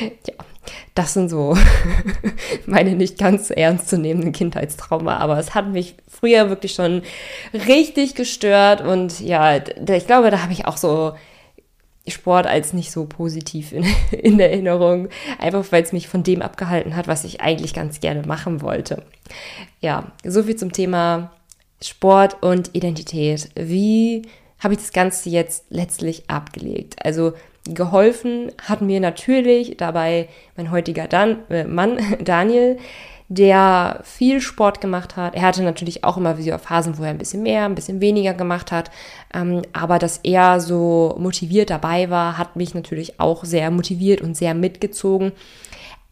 ja, 0.26 0.34
das 0.96 1.12
sind 1.12 1.28
so 1.28 1.56
meine 2.66 2.96
nicht 2.96 3.18
ganz 3.18 3.50
ernst 3.50 3.88
zu 3.88 3.98
nehmenden 3.98 4.32
Kindheitstrauma, 4.32 5.18
aber 5.18 5.38
es 5.38 5.54
hat 5.54 5.68
mich 5.68 5.94
früher 6.08 6.48
wirklich 6.48 6.72
schon 6.74 7.02
richtig 7.52 8.14
gestört 8.14 8.80
und 8.80 9.20
ja, 9.20 9.56
ich 9.56 10.06
glaube, 10.06 10.30
da 10.30 10.42
habe 10.42 10.52
ich 10.52 10.66
auch 10.66 10.78
so 10.78 11.14
Sport 12.08 12.46
als 12.46 12.72
nicht 12.72 12.90
so 12.90 13.04
positiv 13.04 13.72
in, 13.72 13.84
in 14.10 14.40
Erinnerung, 14.40 15.08
einfach 15.38 15.64
weil 15.70 15.82
es 15.82 15.92
mich 15.92 16.08
von 16.08 16.22
dem 16.22 16.40
abgehalten 16.40 16.96
hat, 16.96 17.08
was 17.08 17.24
ich 17.24 17.42
eigentlich 17.42 17.74
ganz 17.74 18.00
gerne 18.00 18.22
machen 18.26 18.62
wollte. 18.62 19.02
Ja, 19.80 20.12
so 20.24 20.44
viel 20.44 20.56
zum 20.56 20.72
Thema 20.72 21.30
Sport 21.82 22.42
und 22.42 22.70
Identität. 22.74 23.50
Wie 23.54 24.22
habe 24.60 24.72
ich 24.72 24.80
das 24.80 24.92
Ganze 24.92 25.28
jetzt 25.28 25.66
letztlich 25.68 26.30
abgelegt? 26.30 27.04
Also 27.04 27.34
Geholfen 27.74 28.52
hat 28.62 28.80
mir 28.80 29.00
natürlich 29.00 29.76
dabei 29.76 30.28
mein 30.56 30.70
heutiger 30.70 31.08
Dan 31.08 31.38
äh, 31.50 31.64
Mann 31.64 31.98
Daniel, 32.24 32.78
der 33.28 34.00
viel 34.04 34.40
Sport 34.40 34.80
gemacht 34.80 35.16
hat. 35.16 35.34
Er 35.34 35.42
hatte 35.42 35.62
natürlich 35.62 36.04
auch 36.04 36.16
immer 36.16 36.38
wieder 36.38 36.58
Phasen, 36.58 36.96
wo 36.96 37.02
er 37.02 37.10
ein 37.10 37.18
bisschen 37.18 37.42
mehr, 37.42 37.64
ein 37.64 37.74
bisschen 37.74 38.00
weniger 38.00 38.34
gemacht 38.34 38.70
hat. 38.70 38.90
Ähm, 39.34 39.62
aber 39.72 39.98
dass 39.98 40.20
er 40.22 40.60
so 40.60 41.16
motiviert 41.18 41.70
dabei 41.70 42.08
war, 42.08 42.38
hat 42.38 42.56
mich 42.56 42.74
natürlich 42.74 43.18
auch 43.18 43.44
sehr 43.44 43.70
motiviert 43.70 44.20
und 44.20 44.36
sehr 44.36 44.54
mitgezogen. 44.54 45.32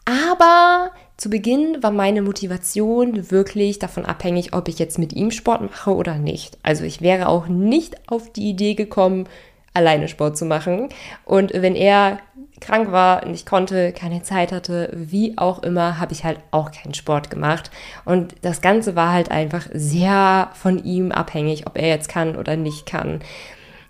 Aber 0.04 0.90
zu 1.16 1.30
Beginn 1.30 1.82
war 1.82 1.92
meine 1.92 2.20
Motivation 2.20 3.30
wirklich 3.30 3.78
davon 3.78 4.04
abhängig, 4.04 4.52
ob 4.52 4.68
ich 4.68 4.78
jetzt 4.78 4.98
mit 4.98 5.12
ihm 5.12 5.30
Sport 5.30 5.62
mache 5.62 5.94
oder 5.94 6.16
nicht. 6.16 6.58
Also 6.62 6.84
ich 6.84 7.00
wäre 7.00 7.28
auch 7.28 7.46
nicht 7.46 8.10
auf 8.10 8.32
die 8.32 8.50
Idee 8.50 8.74
gekommen, 8.74 9.28
alleine 9.74 10.08
Sport 10.08 10.38
zu 10.38 10.44
machen. 10.44 10.88
Und 11.24 11.52
wenn 11.52 11.74
er 11.74 12.18
krank 12.60 12.92
war, 12.92 13.26
nicht 13.26 13.46
konnte, 13.46 13.92
keine 13.92 14.22
Zeit 14.22 14.52
hatte, 14.52 14.90
wie 14.94 15.36
auch 15.36 15.62
immer, 15.62 15.98
habe 15.98 16.12
ich 16.12 16.24
halt 16.24 16.38
auch 16.50 16.70
keinen 16.70 16.94
Sport 16.94 17.30
gemacht. 17.30 17.70
Und 18.04 18.34
das 18.42 18.60
Ganze 18.60 18.96
war 18.96 19.12
halt 19.12 19.30
einfach 19.30 19.66
sehr 19.72 20.50
von 20.54 20.82
ihm 20.82 21.12
abhängig, 21.12 21.66
ob 21.66 21.76
er 21.76 21.88
jetzt 21.88 22.08
kann 22.08 22.36
oder 22.36 22.56
nicht 22.56 22.86
kann. 22.86 23.20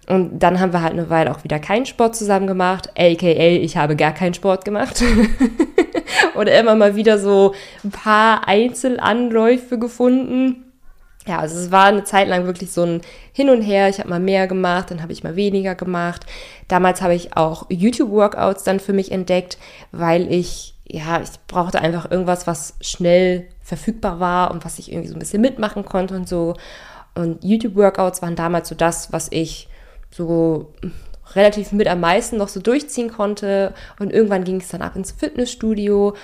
Und 0.09 0.41
dann 0.41 0.61
haben 0.61 0.73
wir 0.73 0.83
halt 0.83 0.93
eine 0.93 1.09
Weile 1.09 1.31
auch 1.31 1.45
wieder 1.45 1.59
keinen 1.59 1.87
Sport 1.87 2.17
zusammen 2.17 2.47
gemacht, 2.47 2.91
aka 2.91 3.27
ich 3.27 3.77
habe 3.77 3.97
gar 3.97 4.13
keinen 4.13 4.35
Sport 4.35 4.65
gemacht. 4.65 5.03
Oder 6.35 6.59
immer 6.59 6.75
mal 6.75 6.97
wieder 6.97 7.19
so 7.19 7.55
ein 7.85 7.91
paar 7.91 8.47
Einzelanläufe 8.49 9.79
gefunden 9.79 10.64
ja, 11.27 11.39
also 11.39 11.59
es 11.59 11.71
war 11.71 11.87
eine 11.87 12.05
Zeit 12.05 12.29
lang 12.29 12.45
wirklich 12.45 12.71
so 12.71 12.83
ein 12.83 13.01
Hin 13.33 13.49
und 13.49 13.63
Her. 13.63 13.89
Ich 13.89 13.99
habe 13.99 14.11
mal 14.11 14.21
mehr 14.21 14.47
gemacht, 14.47 14.91
dann 14.91 15.03
habe 15.03 15.13
ich 15.13 15.25
mal 15.25 15.37
weniger 15.37 15.75
gemacht. 15.75 16.27
Damals 16.69 17.01
habe 17.01 17.15
ich 17.15 17.37
auch 17.37 17.67
YouTube-Workouts 17.71 18.65
dann 18.65 18.79
für 18.79 18.93
mich 18.93 19.11
entdeckt, 19.11 19.57
weil 19.91 20.31
ich, 20.31 20.75
ja, 20.87 21.21
ich 21.23 21.31
brauchte 21.47 21.81
einfach 21.81 22.11
irgendwas, 22.11 22.47
was 22.47 22.75
schnell 22.83 23.49
verfügbar 23.63 24.21
war 24.21 24.51
und 24.51 24.67
was 24.67 24.79
ich 24.79 24.93
irgendwie 24.93 25.09
so 25.09 25.15
ein 25.15 25.21
bisschen 25.21 25.41
mitmachen 25.41 25.85
konnte 25.87 26.15
und 26.15 26.29
so. 26.29 26.55
Und 27.15 27.43
YouTube-Workouts 27.43 28.21
waren 28.21 28.37
damals 28.37 28.69
so 28.69 28.75
das, 28.75 29.13
was 29.13 29.29
ich 29.31 29.69
so 30.11 30.75
relativ 31.35 31.73
mit 31.73 31.89
am 31.89 32.01
meisten 32.01 32.37
noch 32.37 32.49
so 32.49 32.61
durchziehen 32.61 33.11
konnte. 33.11 33.73
Und 33.99 34.13
irgendwann 34.13 34.45
ging 34.45 34.61
es 34.61 34.69
dann 34.69 34.83
ab 34.83 34.95
ins 34.95 35.13
Fitnessstudio. 35.13 36.15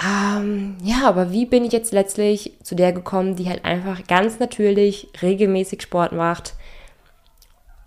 Ähm, 0.00 0.76
ja, 0.82 1.06
aber 1.06 1.32
wie 1.32 1.44
bin 1.44 1.64
ich 1.64 1.72
jetzt 1.72 1.92
letztlich 1.92 2.52
zu 2.62 2.74
der 2.74 2.92
gekommen, 2.92 3.36
die 3.36 3.48
halt 3.48 3.64
einfach 3.64 4.06
ganz 4.06 4.38
natürlich 4.38 5.08
regelmäßig 5.20 5.82
Sport 5.82 6.12
macht? 6.12 6.54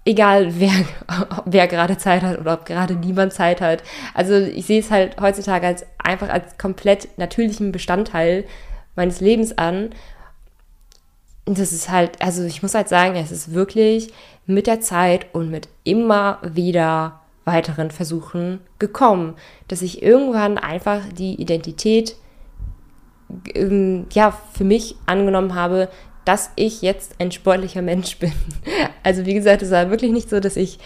Egal, 0.05 0.59
wer, 0.59 0.71
wer 1.45 1.67
gerade 1.67 1.97
Zeit 1.97 2.21
hat 2.21 2.39
oder 2.39 2.53
ob 2.53 2.65
gerade 2.65 2.95
niemand 2.95 3.33
Zeit 3.33 3.59
hat. 3.59 3.81
Also 4.13 4.35
ich 4.35 4.67
sehe 4.67 4.79
es 4.79 4.91
halt 4.91 5.19
heutzutage 5.19 5.65
als 5.65 5.85
einfach 5.97 6.29
als 6.29 6.57
komplett 6.59 7.17
natürlichen 7.17 7.71
Bestandteil 7.71 8.45
meines 8.95 9.19
Lebens 9.19 9.57
an. 9.57 9.89
Und 11.45 11.57
das 11.57 11.71
ist 11.71 11.89
halt, 11.89 12.21
also 12.21 12.43
ich 12.43 12.62
muss 12.62 12.75
halt 12.75 12.89
sagen, 12.89 13.15
es 13.15 13.31
ist 13.31 13.53
wirklich 13.53 14.13
mit 14.45 14.67
der 14.67 14.79
Zeit 14.79 15.33
und 15.33 15.50
mit 15.50 15.67
immer 15.83 16.39
wieder 16.43 17.21
weiteren 17.46 17.92
Versuchen 17.92 18.60
gekommen, 18.80 19.36
dass 19.68 19.82
ich 19.82 20.02
irgendwann 20.02 20.58
einfach 20.58 21.02
die 21.18 21.40
Identität 21.40 22.16
ähm, 23.54 24.08
ja 24.12 24.32
für 24.54 24.64
mich 24.64 24.96
angenommen 25.06 25.56
habe, 25.56 25.90
dass 26.25 26.52
ich 26.56 26.82
jetzt 26.82 27.16
ein 27.20 27.32
sportlicher 27.32 27.82
Mensch 27.82 28.18
bin. 28.20 28.34
Also 29.04 29.25
wie 29.25 29.34
gesagt, 29.34 29.62
es 29.62 29.72
war 29.72 29.90
wirklich 29.90 30.12
nicht 30.12 30.30
so, 30.30 30.40
dass 30.40 30.58
ich 30.58 30.80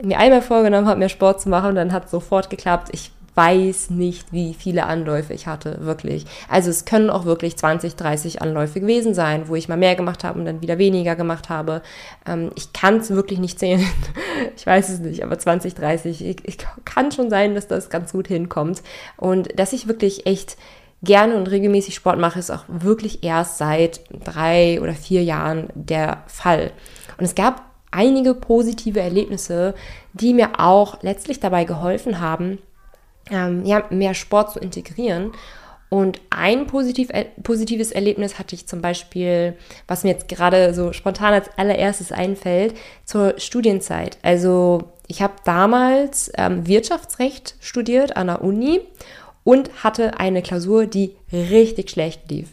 mir 0.00 0.18
einmal 0.18 0.42
vorgenommen 0.42 0.86
habe, 0.86 0.98
mehr 0.98 1.08
Sport 1.08 1.40
zu 1.40 1.48
machen 1.48 1.70
und 1.70 1.74
dann 1.76 1.92
hat 1.92 2.06
es 2.06 2.10
sofort 2.10 2.50
geklappt. 2.50 2.88
Ich 2.92 3.10
weiß 3.34 3.90
nicht, 3.90 4.32
wie 4.32 4.54
viele 4.54 4.86
Anläufe 4.86 5.32
ich 5.32 5.46
hatte, 5.46 5.78
wirklich. 5.80 6.26
Also 6.48 6.70
es 6.70 6.84
können 6.84 7.08
auch 7.08 7.24
wirklich 7.24 7.56
20, 7.56 7.96
30 7.96 8.42
Anläufe 8.42 8.80
gewesen 8.80 9.14
sein, 9.14 9.48
wo 9.48 9.54
ich 9.54 9.68
mal 9.68 9.78
mehr 9.78 9.94
gemacht 9.94 10.22
habe 10.22 10.38
und 10.38 10.44
dann 10.44 10.60
wieder 10.60 10.78
weniger 10.78 11.16
gemacht 11.16 11.48
habe. 11.48 11.82
Ähm, 12.26 12.50
ich 12.56 12.72
kann 12.72 12.98
es 12.98 13.10
wirklich 13.10 13.38
nicht 13.38 13.58
zählen. 13.58 13.84
ich 14.56 14.66
weiß 14.66 14.90
es 14.90 14.98
nicht, 15.00 15.24
aber 15.24 15.38
20, 15.38 15.74
30, 15.74 16.24
ich, 16.24 16.36
ich 16.46 16.58
kann 16.84 17.10
schon 17.10 17.30
sein, 17.30 17.54
dass 17.54 17.68
das 17.68 17.88
ganz 17.88 18.12
gut 18.12 18.28
hinkommt. 18.28 18.82
Und 19.16 19.58
dass 19.58 19.72
ich 19.72 19.88
wirklich 19.88 20.26
echt 20.26 20.56
gerne 21.02 21.36
und 21.36 21.50
regelmäßig 21.50 21.94
Sport 21.94 22.18
mache, 22.18 22.38
ist 22.38 22.50
auch 22.50 22.64
wirklich 22.68 23.24
erst 23.24 23.58
seit 23.58 24.00
drei 24.24 24.80
oder 24.80 24.92
vier 24.92 25.24
Jahren 25.24 25.68
der 25.74 26.22
Fall. 26.26 26.70
Und 27.18 27.24
es 27.24 27.34
gab 27.34 27.62
einige 27.90 28.34
positive 28.34 29.00
Erlebnisse, 29.00 29.74
die 30.12 30.34
mir 30.34 30.60
auch 30.60 31.02
letztlich 31.02 31.40
dabei 31.40 31.64
geholfen 31.64 32.20
haben, 32.20 32.58
ähm, 33.30 33.64
ja, 33.64 33.84
mehr 33.90 34.14
Sport 34.14 34.52
zu 34.52 34.58
integrieren. 34.58 35.32
Und 35.92 36.22
ein 36.30 36.66
positiv, 36.66 37.10
äh, 37.10 37.26
positives 37.42 37.92
Erlebnis 37.92 38.38
hatte 38.38 38.54
ich 38.54 38.66
zum 38.66 38.80
Beispiel, 38.80 39.58
was 39.86 40.04
mir 40.04 40.10
jetzt 40.12 40.26
gerade 40.26 40.72
so 40.72 40.94
spontan 40.94 41.34
als 41.34 41.50
allererstes 41.58 42.12
einfällt, 42.12 42.74
zur 43.04 43.38
Studienzeit. 43.38 44.16
Also 44.22 44.84
ich 45.06 45.20
habe 45.20 45.34
damals 45.44 46.32
ähm, 46.38 46.66
Wirtschaftsrecht 46.66 47.56
studiert 47.60 48.16
an 48.16 48.28
der 48.28 48.42
Uni 48.42 48.80
und 49.44 49.84
hatte 49.84 50.18
eine 50.18 50.40
Klausur, 50.40 50.86
die 50.86 51.14
richtig 51.30 51.90
schlecht 51.90 52.30
lief. 52.30 52.48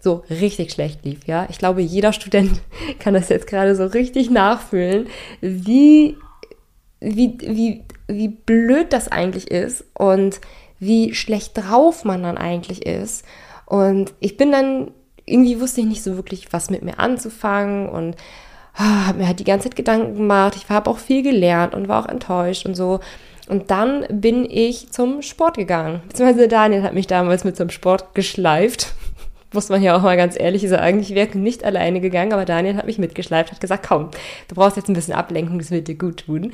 So 0.00 0.24
richtig 0.28 0.72
schlecht 0.72 1.04
lief, 1.04 1.26
ja. 1.26 1.46
Ich 1.48 1.58
glaube, 1.58 1.82
jeder 1.82 2.12
Student 2.12 2.60
kann 2.98 3.14
das 3.14 3.28
jetzt 3.28 3.46
gerade 3.46 3.76
so 3.76 3.84
richtig 3.84 4.30
nachfühlen, 4.30 5.06
wie, 5.40 6.16
wie, 6.98 7.38
wie 7.40 7.84
wie 8.14 8.28
blöd 8.28 8.92
das 8.92 9.08
eigentlich 9.08 9.50
ist 9.50 9.84
und 9.94 10.40
wie 10.78 11.14
schlecht 11.14 11.52
drauf 11.56 12.04
man 12.04 12.22
dann 12.22 12.38
eigentlich 12.38 12.86
ist. 12.86 13.24
Und 13.66 14.12
ich 14.18 14.36
bin 14.36 14.50
dann, 14.50 14.90
irgendwie 15.26 15.60
wusste 15.60 15.82
ich 15.82 15.86
nicht 15.86 16.02
so 16.02 16.16
wirklich, 16.16 16.52
was 16.52 16.70
mit 16.70 16.82
mir 16.82 16.98
anzufangen 16.98 17.88
und 17.88 18.16
oh, 18.74 18.82
ah, 18.82 19.06
habe 19.06 19.18
mir 19.18 19.26
halt 19.26 19.38
die 19.38 19.44
ganze 19.44 19.68
Zeit 19.68 19.76
Gedanken 19.76 20.16
gemacht. 20.16 20.56
Ich 20.56 20.68
habe 20.68 20.90
auch 20.90 20.98
viel 20.98 21.22
gelernt 21.22 21.74
und 21.74 21.88
war 21.88 22.02
auch 22.02 22.08
enttäuscht 22.08 22.66
und 22.66 22.74
so. 22.74 23.00
Und 23.48 23.70
dann 23.70 24.06
bin 24.08 24.48
ich 24.48 24.90
zum 24.90 25.22
Sport 25.22 25.56
gegangen. 25.56 26.02
Beziehungsweise 26.08 26.48
Daniel 26.48 26.82
hat 26.82 26.94
mich 26.94 27.06
damals 27.06 27.44
mit 27.44 27.56
zum 27.56 27.70
Sport 27.70 28.14
geschleift. 28.14 28.94
Muss 29.52 29.68
man 29.68 29.82
ja 29.82 29.96
auch 29.96 30.02
mal 30.02 30.16
ganz 30.16 30.38
ehrlich 30.38 30.68
sagen. 30.68 31.00
Ich 31.00 31.14
wäre 31.14 31.36
nicht 31.36 31.64
alleine 31.64 32.00
gegangen, 32.00 32.32
aber 32.32 32.44
Daniel 32.44 32.76
hat 32.76 32.86
mich 32.86 32.98
mitgeschleift, 32.98 33.50
hat 33.50 33.60
gesagt, 33.60 33.86
komm, 33.88 34.10
du 34.46 34.54
brauchst 34.54 34.76
jetzt 34.76 34.88
ein 34.88 34.94
bisschen 34.94 35.14
Ablenkung, 35.14 35.58
das 35.58 35.72
wird 35.72 35.88
dir 35.88 35.96
gut 35.96 36.24
tun. 36.26 36.52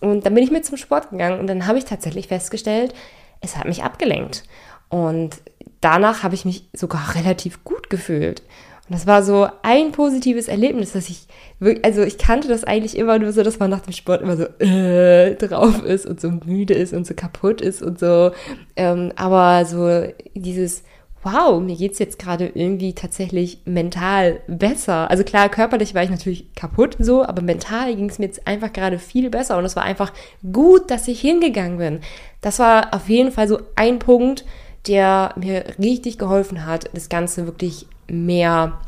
Und 0.00 0.24
dann 0.24 0.34
bin 0.34 0.44
ich 0.44 0.50
mit 0.50 0.64
zum 0.64 0.76
Sport 0.76 1.10
gegangen 1.10 1.40
und 1.40 1.46
dann 1.46 1.66
habe 1.66 1.78
ich 1.78 1.84
tatsächlich 1.84 2.28
festgestellt, 2.28 2.94
es 3.40 3.56
hat 3.56 3.66
mich 3.66 3.82
abgelenkt. 3.82 4.44
Und 4.88 5.36
danach 5.80 6.22
habe 6.22 6.34
ich 6.34 6.44
mich 6.44 6.68
sogar 6.72 7.14
relativ 7.14 7.64
gut 7.64 7.90
gefühlt. 7.90 8.42
Und 8.88 8.94
das 8.94 9.06
war 9.06 9.22
so 9.22 9.48
ein 9.62 9.92
positives 9.92 10.48
Erlebnis, 10.48 10.92
dass 10.92 11.10
ich 11.10 11.26
wirklich, 11.58 11.84
also 11.84 12.02
ich 12.02 12.16
kannte 12.16 12.48
das 12.48 12.64
eigentlich 12.64 12.96
immer 12.96 13.18
nur 13.18 13.32
so, 13.32 13.42
dass 13.42 13.58
man 13.58 13.68
nach 13.68 13.82
dem 13.82 13.92
Sport 13.92 14.22
immer 14.22 14.36
so 14.36 14.44
äh, 14.64 15.34
drauf 15.34 15.84
ist 15.84 16.06
und 16.06 16.22
so 16.22 16.30
müde 16.30 16.72
ist 16.72 16.94
und 16.94 17.06
so 17.06 17.12
kaputt 17.12 17.60
ist 17.60 17.82
und 17.82 17.98
so. 17.98 18.30
Ähm, 18.76 19.12
aber 19.16 19.66
so 19.66 20.10
dieses 20.34 20.84
wow, 21.22 21.60
mir 21.60 21.76
geht's 21.76 21.98
jetzt 21.98 22.18
gerade 22.18 22.46
irgendwie 22.54 22.94
tatsächlich 22.94 23.58
mental 23.64 24.40
besser. 24.46 25.10
Also 25.10 25.24
klar, 25.24 25.48
körperlich 25.48 25.94
war 25.94 26.02
ich 26.02 26.10
natürlich 26.10 26.54
kaputt 26.54 26.96
so, 26.98 27.24
aber 27.24 27.42
mental 27.42 27.94
ging 27.94 28.08
es 28.08 28.18
mir 28.18 28.26
jetzt 28.26 28.46
einfach 28.46 28.72
gerade 28.72 28.98
viel 28.98 29.30
besser 29.30 29.58
und 29.58 29.64
es 29.64 29.76
war 29.76 29.82
einfach 29.82 30.12
gut, 30.52 30.90
dass 30.90 31.08
ich 31.08 31.20
hingegangen 31.20 31.78
bin. 31.78 32.00
Das 32.40 32.58
war 32.58 32.94
auf 32.94 33.08
jeden 33.08 33.32
Fall 33.32 33.48
so 33.48 33.58
ein 33.74 33.98
Punkt, 33.98 34.44
der 34.86 35.34
mir 35.36 35.64
richtig 35.78 36.18
geholfen 36.18 36.64
hat, 36.64 36.88
das 36.94 37.08
Ganze 37.08 37.46
wirklich 37.46 37.86
mehr, 38.08 38.78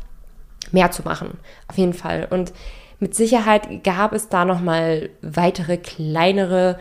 mehr 0.71 0.91
zu 0.91 1.03
machen. 1.03 1.37
Auf 1.67 1.77
jeden 1.77 1.93
Fall. 1.93 2.27
Und 2.29 2.53
mit 2.99 3.15
Sicherheit 3.15 3.83
gab 3.83 4.13
es 4.13 4.29
da 4.29 4.45
nochmal 4.45 5.09
weitere 5.21 5.77
kleinere 5.77 6.79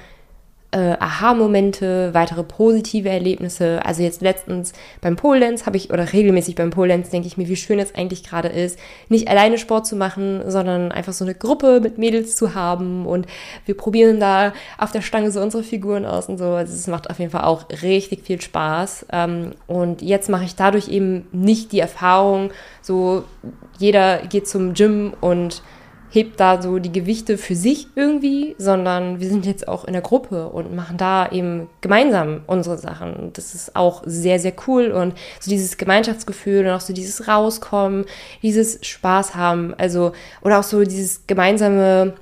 äh, 0.72 0.96
Aha-Momente, 0.98 2.14
weitere 2.14 2.44
positive 2.44 3.08
Erlebnisse. 3.08 3.80
Also 3.84 4.02
jetzt 4.02 4.20
letztens 4.22 4.72
beim 5.00 5.16
Pole 5.16 5.40
Dance 5.40 5.66
habe 5.66 5.76
ich, 5.76 5.92
oder 5.92 6.12
regelmäßig 6.12 6.54
beim 6.54 6.70
Pole 6.70 6.88
Dance 6.88 7.10
denke 7.10 7.26
ich 7.26 7.36
mir, 7.36 7.48
wie 7.48 7.56
schön 7.56 7.78
es 7.78 7.94
eigentlich 7.94 8.22
gerade 8.22 8.48
ist, 8.48 8.78
nicht 9.08 9.28
alleine 9.28 9.58
Sport 9.58 9.86
zu 9.86 9.96
machen, 9.96 10.42
sondern 10.46 10.92
einfach 10.92 11.12
so 11.12 11.24
eine 11.24 11.34
Gruppe 11.34 11.80
mit 11.80 11.98
Mädels 11.98 12.36
zu 12.36 12.54
haben 12.54 13.06
und 13.06 13.26
wir 13.66 13.76
probieren 13.76 14.20
da 14.20 14.52
auf 14.78 14.92
der 14.92 15.02
Stange 15.02 15.30
so 15.32 15.40
unsere 15.40 15.62
Figuren 15.62 16.06
aus 16.06 16.28
und 16.28 16.38
so. 16.38 16.46
Also 16.46 16.72
es 16.72 16.86
macht 16.86 17.10
auf 17.10 17.18
jeden 17.18 17.32
Fall 17.32 17.44
auch 17.44 17.64
richtig 17.82 18.22
viel 18.22 18.40
Spaß. 18.40 19.06
Ähm, 19.12 19.52
und 19.66 20.02
jetzt 20.02 20.28
mache 20.28 20.44
ich 20.44 20.54
dadurch 20.54 20.88
eben 20.88 21.26
nicht 21.32 21.72
die 21.72 21.80
Erfahrung, 21.80 22.50
so 22.80 23.24
jeder 23.78 24.18
geht 24.18 24.46
zum 24.46 24.74
Gym 24.74 25.14
und 25.20 25.62
hebt 26.10 26.40
da 26.40 26.60
so 26.60 26.78
die 26.78 26.92
Gewichte 26.92 27.38
für 27.38 27.54
sich 27.54 27.86
irgendwie, 27.94 28.54
sondern 28.58 29.20
wir 29.20 29.28
sind 29.28 29.46
jetzt 29.46 29.68
auch 29.68 29.84
in 29.84 29.92
der 29.92 30.02
Gruppe 30.02 30.48
und 30.48 30.74
machen 30.74 30.96
da 30.96 31.30
eben 31.30 31.68
gemeinsam 31.80 32.42
unsere 32.46 32.78
Sachen. 32.78 33.30
Das 33.32 33.54
ist 33.54 33.76
auch 33.76 34.02
sehr, 34.04 34.38
sehr 34.38 34.52
cool 34.66 34.90
und 34.90 35.14
so 35.38 35.50
dieses 35.50 35.76
Gemeinschaftsgefühl 35.76 36.66
und 36.66 36.72
auch 36.72 36.80
so 36.80 36.92
dieses 36.92 37.28
Rauskommen, 37.28 38.04
dieses 38.42 38.84
Spaß 38.84 39.34
haben, 39.34 39.74
also 39.78 40.12
oder 40.42 40.58
auch 40.58 40.64
so 40.64 40.84
dieses 40.84 41.26
gemeinsame 41.26 42.14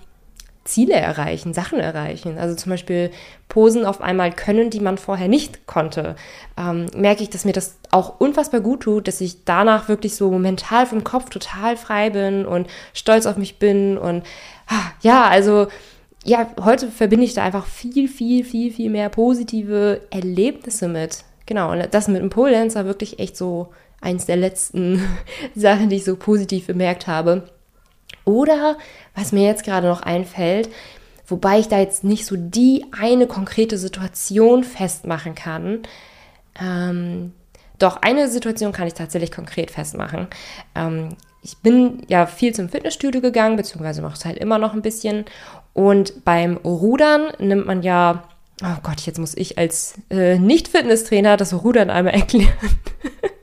Ziele 0.68 0.94
erreichen, 0.94 1.54
Sachen 1.54 1.80
erreichen. 1.80 2.38
Also 2.38 2.54
zum 2.54 2.70
Beispiel 2.70 3.10
Posen 3.48 3.84
auf 3.84 4.00
einmal 4.00 4.30
können, 4.32 4.70
die 4.70 4.80
man 4.80 4.98
vorher 4.98 5.28
nicht 5.28 5.66
konnte. 5.66 6.14
Ähm, 6.56 6.87
merke 6.94 7.22
ich, 7.22 7.30
dass 7.30 7.44
mir 7.44 7.52
das 7.52 7.78
auch 7.90 8.20
unfassbar 8.20 8.60
gut 8.60 8.82
tut, 8.82 9.08
dass 9.08 9.20
ich 9.20 9.44
danach 9.44 9.88
wirklich 9.88 10.14
so 10.14 10.30
mental 10.30 10.87
vom 10.87 11.04
Kopf 11.04 11.30
total 11.30 11.76
frei 11.76 12.10
bin 12.10 12.44
und 12.44 12.68
stolz 12.92 13.26
auf 13.26 13.37
mich 13.37 13.58
bin. 13.58 13.96
Und 13.96 14.25
ah, 14.68 14.92
ja, 15.00 15.26
also 15.26 15.68
ja, 16.25 16.46
heute 16.62 16.88
verbinde 16.88 17.25
ich 17.25 17.34
da 17.34 17.42
einfach 17.42 17.66
viel, 17.66 18.06
viel, 18.06 18.44
viel, 18.44 18.72
viel 18.72 18.90
mehr 18.90 19.08
positive 19.08 20.02
Erlebnisse 20.10 20.88
mit. 20.88 21.25
Genau, 21.46 21.72
und 21.72 21.88
das 21.92 22.08
mit 22.08 22.20
dem 22.20 22.30
Pole 22.30 22.75
war 22.75 22.84
wirklich 22.84 23.18
echt 23.18 23.37
so 23.37 23.68
eins 24.02 24.26
der 24.26 24.37
letzten 24.37 25.02
Sachen, 25.54 25.88
die 25.88 25.96
ich 25.96 26.04
so 26.04 26.16
positiv 26.16 26.66
bemerkt 26.66 27.06
habe. 27.06 27.48
Oder 28.28 28.76
was 29.14 29.32
mir 29.32 29.44
jetzt 29.44 29.64
gerade 29.64 29.88
noch 29.88 30.02
einfällt, 30.02 30.68
wobei 31.26 31.61
ich 31.61 31.68
da 31.68 31.78
jetzt 31.78 32.04
nicht 32.04 32.26
so 32.26 32.37
die 32.37 32.85
eine 32.92 33.26
konkrete 33.26 33.78
Situation 33.78 34.64
festmachen 34.64 35.35
kann. 35.35 35.80
Ähm, 36.61 37.32
doch, 37.78 38.02
eine 38.02 38.28
Situation 38.28 38.73
kann 38.73 38.87
ich 38.87 38.92
tatsächlich 38.92 39.32
konkret 39.32 39.70
festmachen. 39.70 40.26
Ähm, 40.75 41.16
ich 41.42 41.56
bin 41.58 42.02
ja 42.08 42.26
viel 42.26 42.54
zum 42.54 42.68
Fitnessstudio 42.68 43.23
gegangen, 43.23 43.56
beziehungsweise 43.56 44.02
mache 44.02 44.18
es 44.18 44.26
halt 44.26 44.37
immer 44.37 44.58
noch 44.58 44.75
ein 44.75 44.82
bisschen. 44.82 45.25
Und 45.73 46.26
beim 46.26 46.58
Rudern 46.58 47.28
nimmt 47.38 47.66
man 47.66 47.82
ja, 47.82 48.25
oh 48.62 48.76
Gott, 48.82 49.00
jetzt 49.06 49.18
muss 49.18 49.35
ich 49.35 49.56
als 49.56 49.94
äh, 50.11 50.38
Nicht-Fitnesstrainer 50.38 51.38
das 51.38 51.54
Rudern 51.54 51.88
einmal 51.88 52.12
erklären. 52.12 52.52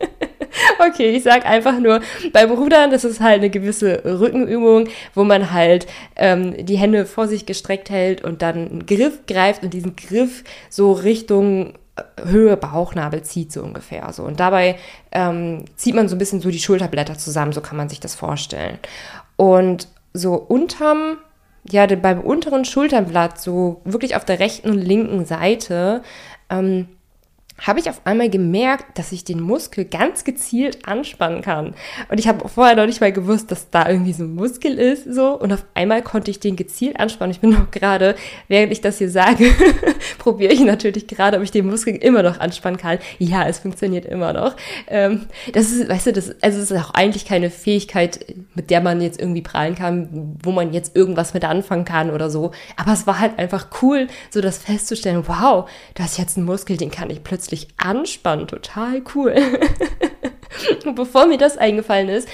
okay, 0.88 1.16
ich 1.16 1.24
sag 1.24 1.46
einfach 1.46 1.80
nur, 1.80 2.02
beim 2.34 2.52
Rudern, 2.52 2.92
das 2.92 3.04
ist 3.04 3.20
halt 3.20 3.40
eine 3.40 3.50
gewisse 3.50 4.04
Rückenübung, 4.04 4.88
wo 5.14 5.24
man 5.24 5.52
halt 5.52 5.88
ähm, 6.16 6.66
die 6.66 6.78
Hände 6.78 7.06
vor 7.06 7.28
sich 7.28 7.46
gestreckt 7.46 7.90
hält 7.90 8.24
und 8.24 8.42
dann 8.42 8.56
einen 8.56 8.86
Griff 8.86 9.26
greift 9.28 9.64
und 9.64 9.74
diesen 9.74 9.96
Griff 9.96 10.44
so 10.70 10.92
Richtung 10.92 11.74
Höhe 12.24 12.58
Bauchnabel 12.58 13.24
zieht, 13.24 13.52
so 13.52 13.62
ungefähr. 13.64 14.12
So. 14.12 14.24
Und 14.24 14.40
dabei 14.40 14.78
ähm, 15.12 15.66
zieht 15.76 15.96
man 15.96 16.10
so 16.10 16.16
ein 16.16 16.20
bisschen 16.20 16.42
so 16.42 16.50
die 16.50 16.60
Schulterblätter 16.60 17.18
zusammen, 17.18 17.54
so 17.54 17.62
kann 17.62 17.78
man 17.78 17.90
sich 17.90 18.00
das 18.00 18.16
vorstellen. 18.16 18.80
Und 19.38 19.88
so 20.14 20.34
unterm, 20.34 21.18
ja, 21.70 21.86
beim 21.88 22.22
unteren 22.22 22.66
Schulterblatt, 22.66 23.40
so 23.40 23.82
wirklich 23.86 24.16
auf 24.16 24.26
der 24.26 24.40
rechten 24.40 24.70
und 24.70 24.80
linken 24.82 25.26
Seite, 25.26 26.04
ähm, 26.50 26.88
habe 27.62 27.80
ich 27.80 27.90
auf 27.90 28.02
einmal 28.04 28.30
gemerkt, 28.30 28.98
dass 28.98 29.14
ich 29.14 29.24
den 29.24 29.40
Muskel 29.40 29.86
ganz 29.86 30.26
gezielt 30.26 30.86
anspannen 30.88 31.42
kann. 31.42 31.74
Und 32.10 32.20
ich 32.20 32.28
habe 32.28 32.50
vorher 32.50 32.76
noch 32.76 32.86
nicht 32.86 33.00
mal 33.00 33.14
gewusst, 33.14 33.50
dass 33.50 33.70
da 33.70 33.88
irgendwie 33.88 34.12
so 34.12 34.26
ein 34.26 34.36
Muskel 34.36 34.78
ist, 34.78 35.06
so. 35.06 35.40
Und 35.40 35.54
auf 35.54 35.64
einmal 35.74 36.02
konnte 36.02 36.32
ich 36.32 36.42
den 36.42 36.58
gezielt 36.58 37.00
anspannen. 37.00 37.32
Ich 37.32 37.40
bin 37.40 37.52
noch 37.52 37.72
gerade, 37.72 38.16
während 38.50 38.74
ich 38.74 38.82
das 38.82 38.98
hier 38.98 39.10
sage, 39.10 39.50
probiere 40.18 40.52
ich 40.52 40.60
natürlich 40.60 41.08
gerade, 41.08 41.38
ob 41.38 41.44
ich 41.44 41.52
den 41.52 41.66
Muskel 41.68 41.96
immer 41.96 42.24
noch 42.24 42.42
anspannen 42.42 42.78
kann. 42.78 43.00
Ja, 43.20 43.48
es 43.48 43.60
funktioniert 43.60 44.06
immer 44.06 44.34
noch. 44.34 44.56
Ähm, 44.88 45.26
das 45.54 45.72
ist, 45.72 45.88
weißt 45.88 46.08
du, 46.08 46.14
das, 46.14 46.36
also 46.42 46.60
es 46.60 46.72
ist 46.72 46.78
auch 46.78 46.94
eigentlich 46.94 47.26
keine 47.26 47.50
Fähigkeit, 47.50 48.36
mit 48.54 48.70
der 48.70 48.82
man 48.82 49.00
jetzt 49.00 49.20
irgendwie 49.20 49.42
prallen 49.42 49.76
kann, 49.76 50.36
wo 50.44 50.52
man 50.52 50.74
jetzt 50.74 50.94
irgendwas 50.96 51.34
mit 51.34 51.46
anfangen 51.46 51.86
kann 51.86 52.12
oder 52.12 52.30
so. 52.30 52.52
Aber 52.76 52.92
es 52.92 53.08
war 53.08 53.20
halt 53.20 53.40
einfach 53.40 53.68
cool, 53.82 54.08
so 54.30 54.42
das 54.42 54.58
festzustellen, 54.58 55.24
wow, 55.28 55.70
da 55.94 56.04
ist 56.04 56.18
jetzt 56.18 56.38
ein 56.38 56.44
Muskel, 56.44 56.76
den 56.76 56.92
kann 56.92 57.10
ich 57.10 57.24
plötzlich 57.24 57.45
plötzlich 57.46 57.68
anspannen. 57.78 58.48
Total 58.48 59.02
cool. 59.14 59.36
und 60.86 60.96
bevor 60.96 61.28
mir 61.28 61.38
das 61.38 61.58
eingefallen 61.58 62.10
ist, 62.10 62.28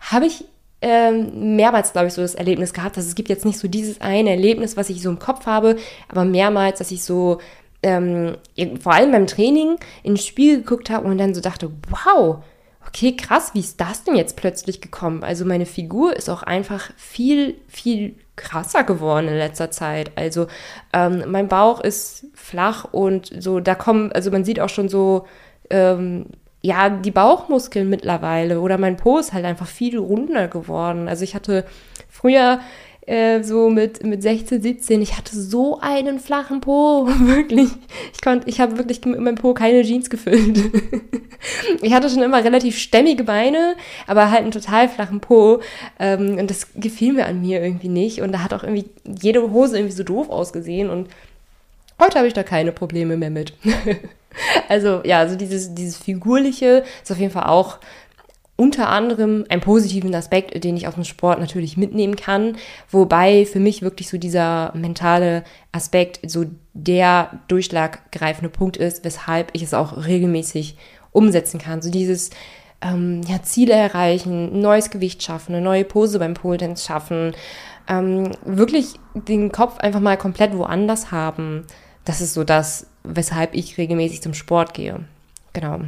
habe 0.00 0.26
ich 0.26 0.44
ähm, 0.80 1.56
mehrmals, 1.56 1.92
glaube 1.92 2.08
ich, 2.08 2.14
so 2.14 2.22
das 2.22 2.34
Erlebnis 2.34 2.72
gehabt, 2.72 2.96
dass 2.96 3.06
es 3.06 3.14
gibt 3.14 3.28
jetzt 3.28 3.44
nicht 3.44 3.58
so 3.58 3.68
dieses 3.68 4.00
eine 4.00 4.30
Erlebnis, 4.30 4.76
was 4.76 4.90
ich 4.90 5.02
so 5.02 5.10
im 5.10 5.18
Kopf 5.18 5.46
habe, 5.46 5.76
aber 6.08 6.24
mehrmals, 6.24 6.78
dass 6.78 6.90
ich 6.90 7.02
so 7.02 7.38
ähm, 7.82 8.36
vor 8.80 8.92
allem 8.92 9.12
beim 9.12 9.26
Training 9.26 9.76
in 10.02 10.14
den 10.14 10.16
Spiel 10.16 10.58
geguckt 10.58 10.90
habe 10.90 11.06
und 11.06 11.18
dann 11.18 11.34
so 11.34 11.40
dachte, 11.40 11.70
wow, 11.88 12.42
okay, 12.86 13.16
krass, 13.16 13.50
wie 13.54 13.60
ist 13.60 13.80
das 13.80 14.04
denn 14.04 14.16
jetzt 14.16 14.36
plötzlich 14.36 14.80
gekommen? 14.80 15.24
Also 15.24 15.44
meine 15.44 15.66
Figur 15.66 16.16
ist 16.16 16.28
auch 16.28 16.42
einfach 16.42 16.90
viel, 16.96 17.56
viel 17.68 18.16
krasser 18.36 18.84
geworden 18.84 19.28
in 19.28 19.36
letzter 19.36 19.70
Zeit. 19.70 20.12
Also 20.16 20.46
ähm, 20.92 21.24
mein 21.26 21.48
Bauch 21.48 21.80
ist 21.80 22.26
flach 22.34 22.84
und 22.90 23.30
so, 23.38 23.60
da 23.60 23.74
kommen, 23.74 24.12
also 24.12 24.30
man 24.30 24.44
sieht 24.44 24.60
auch 24.60 24.68
schon 24.68 24.88
so, 24.88 25.26
ähm, 25.70 26.26
ja, 26.60 26.88
die 26.88 27.10
Bauchmuskeln 27.10 27.90
mittlerweile 27.90 28.60
oder 28.60 28.78
mein 28.78 28.96
Po 28.96 29.18
ist 29.18 29.34
halt 29.34 29.44
einfach 29.44 29.66
viel 29.66 29.98
runder 29.98 30.48
geworden. 30.48 31.08
Also 31.08 31.22
ich 31.22 31.34
hatte 31.34 31.64
früher 32.08 32.60
äh, 33.06 33.42
so 33.42 33.68
mit, 33.68 34.02
mit 34.04 34.22
16, 34.22 34.62
17, 34.62 35.02
ich 35.02 35.16
hatte 35.16 35.36
so 35.36 35.78
einen 35.80 36.18
flachen 36.18 36.60
Po, 36.60 37.06
wirklich. 37.20 37.68
Ich 38.14 38.20
konnte, 38.22 38.48
ich 38.48 38.60
habe 38.60 38.78
wirklich 38.78 39.04
mit 39.04 39.20
meinem 39.20 39.34
Po 39.34 39.52
keine 39.54 39.82
Jeans 39.82 40.08
gefüllt. 40.08 40.58
ich 41.82 41.92
hatte 41.92 42.08
schon 42.08 42.22
immer 42.22 42.42
relativ 42.42 42.78
stämmige 42.78 43.24
Beine, 43.24 43.76
aber 44.06 44.30
halt 44.30 44.42
einen 44.42 44.52
total 44.52 44.88
flachen 44.88 45.20
Po. 45.20 45.60
Ähm, 45.98 46.38
und 46.38 46.48
das 46.48 46.68
gefiel 46.74 47.12
mir 47.12 47.26
an 47.26 47.40
mir 47.40 47.62
irgendwie 47.62 47.88
nicht. 47.88 48.22
Und 48.22 48.32
da 48.32 48.42
hat 48.42 48.54
auch 48.54 48.62
irgendwie 48.62 48.88
jede 49.04 49.50
Hose 49.50 49.76
irgendwie 49.76 49.96
so 49.96 50.04
doof 50.04 50.30
ausgesehen. 50.30 50.88
Und 50.88 51.08
heute 52.00 52.18
habe 52.18 52.26
ich 52.26 52.34
da 52.34 52.42
keine 52.42 52.72
Probleme 52.72 53.16
mehr 53.16 53.30
mit. 53.30 53.52
also 54.68 55.02
ja, 55.04 55.18
also 55.18 55.36
dieses, 55.36 55.74
dieses 55.74 55.98
Figurliche 55.98 56.84
ist 57.02 57.12
auf 57.12 57.18
jeden 57.18 57.32
Fall 57.32 57.44
auch 57.44 57.78
unter 58.64 58.88
anderem 58.88 59.44
einen 59.50 59.60
positiven 59.60 60.14
Aspekt, 60.14 60.64
den 60.64 60.74
ich 60.74 60.88
aus 60.88 60.94
dem 60.94 61.04
Sport 61.04 61.38
natürlich 61.38 61.76
mitnehmen 61.76 62.16
kann, 62.16 62.56
wobei 62.90 63.44
für 63.44 63.60
mich 63.60 63.82
wirklich 63.82 64.08
so 64.08 64.16
dieser 64.16 64.72
mentale 64.74 65.44
Aspekt 65.70 66.18
so 66.30 66.46
der 66.72 67.40
durchschlaggreifende 67.48 68.48
Punkt 68.48 68.78
ist, 68.78 69.04
weshalb 69.04 69.50
ich 69.52 69.62
es 69.62 69.74
auch 69.74 70.06
regelmäßig 70.06 70.78
umsetzen 71.12 71.60
kann. 71.60 71.82
So 71.82 71.90
dieses 71.90 72.30
ähm, 72.80 73.20
ja, 73.28 73.42
Ziele 73.42 73.74
erreichen, 73.74 74.62
neues 74.62 74.88
Gewicht 74.88 75.22
schaffen, 75.22 75.54
eine 75.54 75.62
neue 75.62 75.84
Pose 75.84 76.18
beim 76.18 76.32
Pole 76.32 76.56
Dance 76.56 76.86
schaffen, 76.86 77.32
ähm, 77.86 78.30
wirklich 78.46 78.94
den 79.12 79.52
Kopf 79.52 79.76
einfach 79.76 80.00
mal 80.00 80.16
komplett 80.16 80.56
woanders 80.56 81.10
haben. 81.10 81.66
Das 82.06 82.22
ist 82.22 82.32
so 82.32 82.44
das, 82.44 82.86
weshalb 83.02 83.54
ich 83.54 83.76
regelmäßig 83.76 84.22
zum 84.22 84.32
Sport 84.32 84.72
gehe. 84.72 85.00
Genau. 85.52 85.80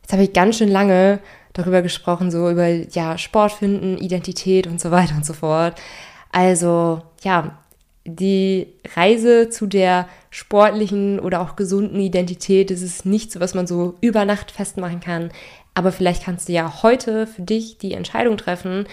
Jetzt 0.00 0.12
habe 0.12 0.24
ich 0.24 0.32
ganz 0.32 0.58
schön 0.58 0.68
lange 0.68 1.20
darüber 1.52 1.82
gesprochen, 1.82 2.30
so 2.30 2.50
über 2.50 2.66
ja, 2.68 3.18
Sport 3.18 3.52
finden, 3.52 3.98
Identität 3.98 4.66
und 4.66 4.80
so 4.80 4.90
weiter 4.90 5.14
und 5.14 5.26
so 5.26 5.32
fort. 5.32 5.80
Also 6.30 7.02
ja, 7.22 7.58
die 8.04 8.66
Reise 8.96 9.48
zu 9.48 9.66
der 9.66 10.08
sportlichen 10.30 11.20
oder 11.20 11.40
auch 11.40 11.56
gesunden 11.56 12.00
Identität, 12.00 12.70
das 12.70 12.82
ist 12.82 13.06
nichts, 13.06 13.38
was 13.38 13.54
man 13.54 13.66
so 13.66 13.94
über 14.00 14.24
Nacht 14.24 14.50
festmachen 14.50 15.00
kann. 15.00 15.30
Aber 15.74 15.92
vielleicht 15.92 16.24
kannst 16.24 16.48
du 16.48 16.52
ja 16.52 16.82
heute 16.82 17.26
für 17.26 17.42
dich 17.42 17.78
die 17.78 17.94
Entscheidung 17.94 18.36
treffen, 18.36 18.86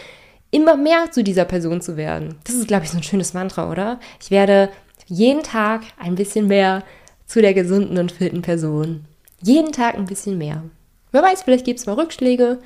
immer 0.51 0.77
mehr 0.77 1.11
zu 1.11 1.23
dieser 1.23 1.45
Person 1.45 1.81
zu 1.81 1.97
werden. 1.97 2.35
Das 2.43 2.55
ist, 2.55 2.67
glaube 2.67 2.85
ich, 2.85 2.91
so 2.91 2.97
ein 2.97 3.03
schönes 3.03 3.33
Mantra, 3.33 3.69
oder? 3.69 3.99
Ich 4.21 4.31
werde 4.31 4.69
jeden 5.07 5.43
Tag 5.43 5.81
ein 5.97 6.15
bisschen 6.15 6.47
mehr 6.47 6.83
zu 7.25 7.41
der 7.41 7.53
gesunden 7.53 7.97
und 7.97 8.11
fitten 8.11 8.41
Person. 8.41 9.05
Jeden 9.41 9.71
Tag 9.71 9.95
ein 9.95 10.05
bisschen 10.05 10.37
mehr. 10.37 10.63
Wer 11.11 11.23
weiß, 11.23 11.43
vielleicht 11.43 11.65
gibt 11.65 11.79
es 11.79 11.85
mal 11.85 11.93
Rückschläge. 11.93 12.59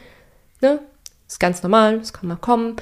Ne? 0.61 0.79
Ist 1.27 1.39
ganz 1.39 1.63
normal, 1.63 1.99
das 1.99 2.13
kann 2.13 2.27
mal 2.27 2.35
kommen. 2.35 2.75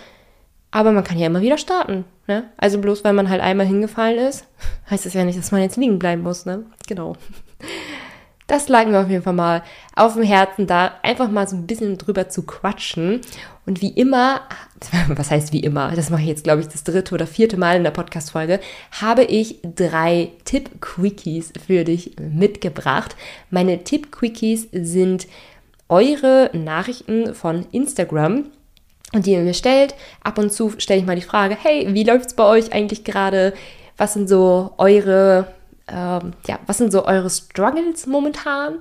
Aber 0.71 0.91
man 0.91 1.03
kann 1.03 1.17
ja 1.17 1.27
immer 1.27 1.41
wieder 1.41 1.57
starten. 1.57 2.05
Ne? 2.27 2.49
Also 2.57 2.79
bloß 2.79 3.03
weil 3.03 3.13
man 3.13 3.29
halt 3.29 3.41
einmal 3.41 3.65
hingefallen 3.65 4.17
ist, 4.17 4.45
heißt 4.89 5.05
es 5.05 5.13
ja 5.13 5.23
nicht, 5.23 5.37
dass 5.37 5.51
man 5.51 5.61
jetzt 5.61 5.77
liegen 5.77 5.99
bleiben 5.99 6.23
muss. 6.23 6.45
Ne? 6.45 6.65
Genau. 6.87 7.15
Das 8.47 8.67
lag 8.67 8.85
mir 8.85 8.99
auf 8.99 9.09
jeden 9.09 9.23
Fall 9.23 9.31
mal 9.31 9.63
auf 9.95 10.15
dem 10.15 10.23
Herzen, 10.23 10.67
da 10.67 10.91
einfach 11.03 11.31
mal 11.31 11.47
so 11.47 11.55
ein 11.55 11.67
bisschen 11.67 11.97
drüber 11.97 12.27
zu 12.27 12.43
quatschen. 12.43 13.21
Und 13.65 13.81
wie 13.81 13.91
immer, 13.91 14.41
was 15.07 15.31
heißt 15.31 15.53
wie 15.53 15.61
immer, 15.61 15.93
das 15.95 16.09
mache 16.09 16.23
ich 16.23 16.27
jetzt, 16.27 16.43
glaube 16.43 16.59
ich, 16.59 16.67
das 16.67 16.83
dritte 16.83 17.15
oder 17.15 17.27
vierte 17.27 17.55
Mal 17.55 17.77
in 17.77 17.85
der 17.85 17.91
Podcast-Folge, 17.91 18.59
habe 18.99 19.23
ich 19.23 19.59
drei 19.63 20.31
Tipp-Quickies 20.43 21.53
für 21.65 21.85
dich 21.85 22.17
mitgebracht. 22.19 23.15
Meine 23.51 23.85
Tipp-Quickies 23.85 24.67
sind 24.73 25.27
eure 25.91 26.49
Nachrichten 26.53 27.35
von 27.35 27.67
Instagram 27.71 28.45
und 29.13 29.25
die 29.25 29.33
ihr 29.33 29.41
mir 29.41 29.53
stellt. 29.53 29.93
Ab 30.23 30.39
und 30.39 30.51
zu 30.51 30.73
stelle 30.77 31.01
ich 31.01 31.05
mal 31.05 31.15
die 31.15 31.21
Frage, 31.21 31.57
hey, 31.61 31.93
wie 31.93 32.03
läuft 32.03 32.27
es 32.27 32.33
bei 32.33 32.45
euch 32.45 32.73
eigentlich 32.73 33.03
gerade? 33.03 33.53
Was 33.97 34.13
sind 34.13 34.29
so 34.29 34.71
eure, 34.77 35.47
ähm, 35.87 36.33
ja, 36.47 36.59
was 36.65 36.77
sind 36.77 36.91
so 36.91 37.05
eure 37.05 37.29
Struggles 37.29 38.07
momentan? 38.07 38.79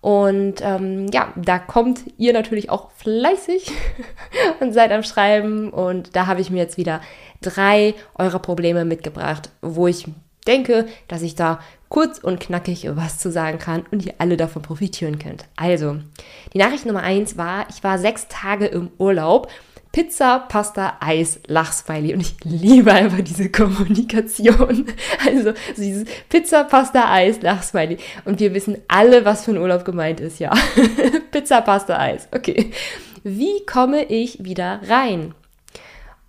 Und 0.00 0.56
ähm, 0.60 1.06
ja, 1.12 1.32
da 1.36 1.58
kommt 1.58 2.00
ihr 2.18 2.32
natürlich 2.32 2.70
auch 2.70 2.90
fleißig 2.92 3.70
und 4.60 4.72
seid 4.72 4.90
am 4.90 5.04
Schreiben. 5.04 5.70
Und 5.70 6.14
da 6.16 6.26
habe 6.26 6.40
ich 6.40 6.50
mir 6.50 6.58
jetzt 6.58 6.76
wieder 6.76 7.00
drei 7.40 7.94
eurer 8.16 8.40
Probleme 8.40 8.84
mitgebracht, 8.84 9.50
wo 9.62 9.86
ich 9.86 10.06
denke, 10.46 10.88
dass 11.06 11.22
ich 11.22 11.34
da 11.36 11.60
kurz 11.88 12.18
und 12.18 12.40
knackig 12.40 12.88
was 12.94 13.18
zu 13.18 13.30
sagen 13.30 13.58
kann 13.58 13.84
und 13.90 14.04
ihr 14.04 14.14
alle 14.18 14.36
davon 14.36 14.62
profitieren 14.62 15.18
könnt. 15.18 15.46
Also, 15.56 15.96
die 16.52 16.58
Nachricht 16.58 16.86
Nummer 16.86 17.02
eins 17.02 17.36
war, 17.36 17.66
ich 17.70 17.82
war 17.82 17.98
sechs 17.98 18.28
Tage 18.28 18.66
im 18.66 18.90
Urlaub. 18.98 19.48
Pizza, 19.90 20.40
Pasta, 20.40 20.98
Eis, 21.00 21.40
Lachsmiley. 21.46 22.12
Und 22.12 22.20
ich 22.20 22.36
liebe 22.44 22.92
einfach 22.92 23.20
diese 23.20 23.50
Kommunikation. 23.50 24.86
Also 25.26 25.52
dieses 25.76 26.04
Pizza, 26.28 26.64
Pasta, 26.64 27.10
Eis, 27.10 27.40
Lachsmiley. 27.40 27.96
Und 28.24 28.38
wir 28.38 28.54
wissen 28.54 28.78
alle, 28.86 29.24
was 29.24 29.44
für 29.44 29.52
ein 29.52 29.58
Urlaub 29.58 29.84
gemeint 29.84 30.20
ist, 30.20 30.38
ja. 30.38 30.52
Pizza, 31.30 31.62
Pasta, 31.62 31.98
Eis. 31.98 32.28
Okay. 32.32 32.70
Wie 33.24 33.64
komme 33.66 34.04
ich 34.04 34.44
wieder 34.44 34.80
rein? 34.88 35.34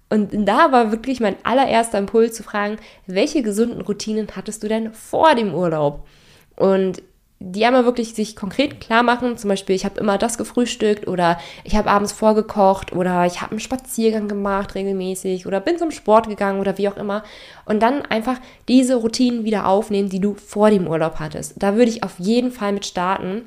Und 0.10 0.48
da 0.48 0.72
war 0.72 0.92
wirklich 0.92 1.20
mein 1.20 1.36
allererster 1.44 2.00
Impuls 2.00 2.36
zu 2.36 2.44
fragen, 2.44 2.78
welche 3.06 3.44
gesunden 3.44 3.82
Routinen 3.82 4.28
hattest 4.36 4.64
du 4.64 4.68
denn 4.68 4.94
vor 4.94 5.36
dem 5.36 5.54
Urlaub? 5.54 6.08
Und 6.56 7.04
die 7.42 7.66
einmal 7.66 7.86
wirklich 7.86 8.16
sich 8.16 8.36
konkret 8.36 8.82
klar 8.82 9.02
machen, 9.02 9.38
zum 9.38 9.50
Beispiel, 9.50 9.74
ich 9.74 9.86
habe 9.86 10.00
immer 10.00 10.18
das 10.18 10.38
gefrühstückt 10.38 11.08
oder 11.08 11.40
ich 11.64 11.78
habe 11.78 11.90
abends 11.90 12.12
vorgekocht 12.12 12.92
oder 12.92 13.26
ich 13.26 13.42
habe 13.42 13.52
einen 13.52 13.62
Spaziergang 13.62 14.28
gemacht 14.28 14.76
regelmäßig 14.76 15.48
oder 15.48 15.62
bin 15.62 15.78
zum 15.78 15.92
Sport 15.92 16.28
gegangen 16.28 16.60
oder 16.60 16.78
wie 16.78 16.90
auch 16.90 16.98
immer. 16.98 17.24
Und 17.66 17.82
dann 17.82 18.02
einfach 18.02 18.40
diese 18.68 18.96
Routinen 18.96 19.46
wieder 19.46 19.68
aufnehmen, 19.68 20.10
die 20.10 20.20
du 20.20 20.34
vor 20.34 20.70
dem 20.70 20.86
Urlaub 20.86 21.20
hattest. 21.20 21.54
Da 21.58 21.76
würde 21.76 21.92
ich 21.92 22.04
auf 22.04 22.20
jeden 22.20 22.52
Fall 22.52 22.74
mit 22.74 22.86
starten, 22.86 23.44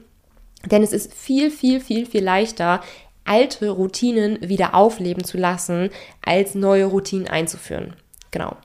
denn 0.70 0.82
es 0.82 0.94
ist 0.94 1.12
viel, 1.12 1.50
viel, 1.50 1.80
viel, 1.80 2.06
viel 2.06 2.24
leichter, 2.24 2.80
alte 3.24 3.70
Routinen 3.70 4.38
wieder 4.40 4.74
aufleben 4.74 5.24
zu 5.24 5.38
lassen, 5.38 5.90
als 6.24 6.54
neue 6.54 6.86
Routinen 6.86 7.28
einzuführen. 7.28 7.94
Genau. 8.30 8.56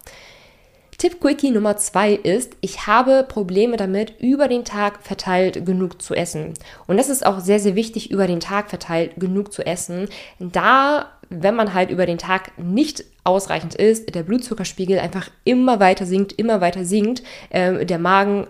Tipp 0.98 1.22
Quickie 1.22 1.52
Nummer 1.52 1.78
zwei 1.78 2.14
ist, 2.14 2.58
ich 2.62 2.88
habe 2.88 3.24
Probleme 3.28 3.78
damit, 3.78 4.20
über 4.20 4.48
den 4.48 4.66
Tag 4.66 5.04
verteilt 5.04 5.64
genug 5.64 6.02
zu 6.02 6.16
essen. 6.16 6.56
Und 6.88 6.98
das 6.98 7.10
ist 7.10 7.24
auch 7.24 7.40
sehr, 7.40 7.60
sehr 7.60 7.76
wichtig, 7.76 8.10
über 8.10 8.26
den 8.26 8.40
Tag 8.40 8.70
verteilt 8.72 9.12
genug 9.18 9.54
zu 9.54 9.64
essen, 9.64 10.10
da, 10.40 11.12
wenn 11.30 11.56
man 11.56 11.76
halt 11.76 11.92
über 11.92 12.08
den 12.08 12.18
Tag 12.18 12.58
nicht 12.58 13.06
ausreichend 13.24 13.76
ist, 13.76 14.16
der 14.16 14.24
Blutzuckerspiegel 14.24 14.98
einfach 14.98 15.30
immer 15.44 15.80
weiter 15.80 16.08
sinkt, 16.08 16.32
immer 16.32 16.62
weiter 16.62 16.84
sinkt, 16.84 17.22
äh, 17.52 17.86
der 17.86 18.00
Magen 18.00 18.48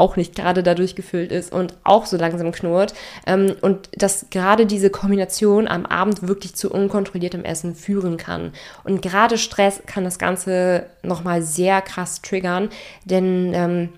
auch 0.00 0.16
nicht 0.16 0.34
gerade 0.34 0.62
dadurch 0.62 0.96
gefüllt 0.96 1.30
ist 1.30 1.52
und 1.52 1.74
auch 1.84 2.06
so 2.06 2.16
langsam 2.16 2.50
knurrt. 2.50 2.94
Ähm, 3.26 3.54
und 3.60 3.90
dass 3.92 4.26
gerade 4.30 4.66
diese 4.66 4.90
Kombination 4.90 5.68
am 5.68 5.86
Abend 5.86 6.26
wirklich 6.26 6.56
zu 6.56 6.72
unkontrolliertem 6.72 7.44
Essen 7.44 7.74
führen 7.74 8.16
kann. 8.16 8.52
Und 8.82 9.02
gerade 9.02 9.38
Stress 9.38 9.82
kann 9.86 10.04
das 10.04 10.18
Ganze 10.18 10.86
nochmal 11.02 11.42
sehr 11.42 11.82
krass 11.82 12.22
triggern, 12.22 12.70
denn, 13.04 13.52
ähm, 13.54 13.88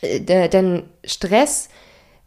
äh, 0.00 0.48
denn 0.48 0.84
Stress 1.04 1.68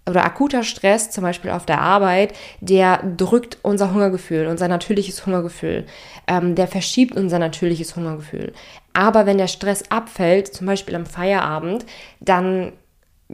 oder 0.09 0.25
akuter 0.25 0.63
Stress, 0.63 1.11
zum 1.11 1.23
Beispiel 1.23 1.51
auf 1.51 1.65
der 1.65 1.79
Arbeit, 1.79 2.33
der 2.59 3.03
drückt 3.17 3.59
unser 3.61 3.93
Hungergefühl, 3.93 4.47
unser 4.47 4.67
natürliches 4.67 5.25
Hungergefühl. 5.25 5.85
Ähm, 6.27 6.55
der 6.55 6.67
verschiebt 6.67 7.15
unser 7.15 7.39
natürliches 7.39 7.95
Hungergefühl. 7.95 8.53
Aber 8.93 9.25
wenn 9.25 9.37
der 9.37 9.47
Stress 9.47 9.83
abfällt, 9.89 10.53
zum 10.53 10.67
Beispiel 10.67 10.95
am 10.95 11.05
Feierabend, 11.05 11.85
dann 12.19 12.73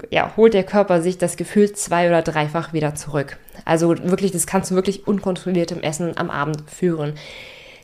ja, 0.10 0.34
holt 0.38 0.54
der 0.54 0.64
Körper 0.64 1.02
sich 1.02 1.18
das 1.18 1.38
Gefühl 1.38 1.72
zwei- 1.74 2.08
oder 2.08 2.22
dreifach 2.22 2.74
wieder 2.74 2.96
zurück. 2.96 3.38
Also 3.66 3.90
wirklich, 3.90 4.32
das 4.32 4.48
kannst 4.48 4.72
du 4.72 4.76
wirklich 4.76 5.08
unkontrolliert 5.08 5.72
im 5.72 5.82
Essen 5.82 6.18
am 6.18 6.30
Abend 6.30 6.70
führen. 6.70 7.14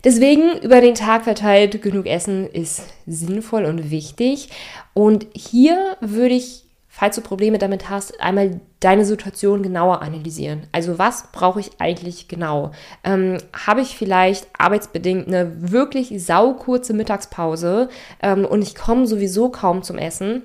Deswegen 0.03 0.57
über 0.61 0.81
den 0.81 0.95
Tag 0.95 1.23
verteilt 1.23 1.81
genug 1.81 2.07
Essen 2.07 2.49
ist 2.49 2.83
sinnvoll 3.05 3.63
und 3.63 3.89
wichtig. 3.89 4.49
Und 4.93 5.27
hier 5.33 5.95
würde 6.01 6.35
ich, 6.35 6.65
falls 6.89 7.15
du 7.15 7.21
Probleme 7.21 7.57
damit 7.57 7.89
hast, 7.89 8.19
einmal 8.19 8.59
deine 8.81 9.05
Situation 9.05 9.63
genauer 9.63 10.01
analysieren. 10.01 10.67
Also 10.73 10.99
was 10.99 11.31
brauche 11.31 11.61
ich 11.61 11.71
eigentlich 11.79 12.27
genau? 12.27 12.71
Ähm, 13.05 13.37
Habe 13.65 13.79
ich 13.79 13.97
vielleicht 13.97 14.47
arbeitsbedingt 14.57 15.27
eine 15.27 15.71
wirklich 15.71 16.21
saukurze 16.21 16.93
Mittagspause 16.93 17.87
ähm, 18.21 18.43
und 18.43 18.61
ich 18.61 18.75
komme 18.75 19.07
sowieso 19.07 19.49
kaum 19.49 19.83
zum 19.83 19.97
Essen? 19.97 20.43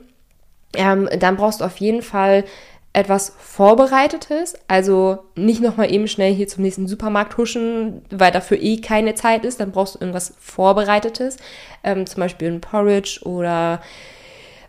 Ähm, 0.75 1.09
dann 1.19 1.37
brauchst 1.37 1.61
du 1.61 1.65
auf 1.65 1.79
jeden 1.79 2.03
Fall 2.03 2.45
etwas 2.93 3.35
Vorbereitetes, 3.39 4.55
also 4.67 5.19
nicht 5.37 5.61
nochmal 5.61 5.93
eben 5.93 6.09
schnell 6.09 6.35
hier 6.35 6.49
zum 6.49 6.65
nächsten 6.65 6.89
Supermarkt 6.89 7.37
huschen, 7.37 8.03
weil 8.11 8.33
dafür 8.33 8.61
eh 8.61 8.81
keine 8.81 9.15
Zeit 9.15 9.45
ist, 9.45 9.61
dann 9.61 9.73
brauchst 9.73 9.95
du 9.95 9.99
irgendwas 10.01 10.35
Vorbereitetes, 10.41 11.37
ähm, 11.85 12.07
zum 12.07 12.21
Beispiel 12.21 12.51
ein 12.51 12.61
Porridge 12.61 13.21
oder 13.25 13.81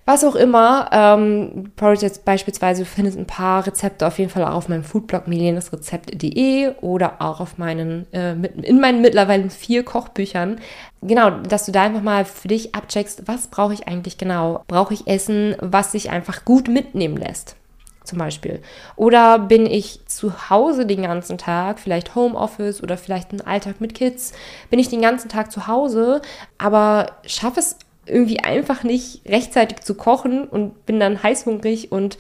was 0.09 0.23
auch 0.23 0.35
immer. 0.35 0.89
Ähm, 0.91 1.71
Porridge 1.75 2.09
beispielsweise, 2.25 2.81
du 2.81 2.89
findest 2.89 3.15
ein 3.15 3.27
paar 3.27 3.67
Rezepte 3.67 4.07
auf 4.07 4.17
jeden 4.17 4.31
Fall 4.31 4.43
auch 4.43 4.55
auf 4.55 4.67
meinem 4.67 4.83
Foodblog 4.83 5.27
milenasrezept.de 5.27 6.77
oder 6.81 7.21
auch 7.21 7.39
auf 7.39 7.59
meinen, 7.59 8.11
äh, 8.11 8.33
in 8.63 8.79
meinen 8.79 9.01
mittlerweile 9.01 9.51
vier 9.51 9.85
Kochbüchern. 9.85 10.59
Genau, 11.03 11.29
dass 11.29 11.67
du 11.67 11.71
da 11.71 11.83
einfach 11.83 12.01
mal 12.01 12.25
für 12.25 12.47
dich 12.47 12.73
abcheckst, 12.73 13.27
was 13.27 13.49
brauche 13.49 13.75
ich 13.75 13.87
eigentlich 13.87 14.17
genau? 14.17 14.63
Brauche 14.67 14.95
ich 14.95 15.05
Essen, 15.05 15.55
was 15.59 15.91
sich 15.91 16.09
einfach 16.09 16.43
gut 16.43 16.69
mitnehmen 16.69 17.15
lässt? 17.15 17.55
Zum 18.03 18.17
Beispiel. 18.17 18.63
Oder 18.95 19.37
bin 19.37 19.67
ich 19.67 20.07
zu 20.07 20.49
Hause 20.49 20.87
den 20.87 21.03
ganzen 21.03 21.37
Tag, 21.37 21.77
vielleicht 21.77 22.15
Homeoffice 22.15 22.81
oder 22.81 22.97
vielleicht 22.97 23.31
ein 23.31 23.41
Alltag 23.41 23.79
mit 23.79 23.93
Kids, 23.93 24.33
bin 24.71 24.79
ich 24.79 24.89
den 24.89 25.03
ganzen 25.03 25.29
Tag 25.29 25.51
zu 25.51 25.67
Hause, 25.67 26.23
aber 26.57 27.11
schaffe 27.27 27.59
es 27.59 27.77
irgendwie 28.09 28.39
einfach 28.39 28.83
nicht 28.83 29.21
rechtzeitig 29.27 29.81
zu 29.81 29.95
kochen 29.95 30.45
und 30.45 30.85
bin 30.85 30.99
dann 30.99 31.21
heißhungrig 31.21 31.91
und 31.91 32.17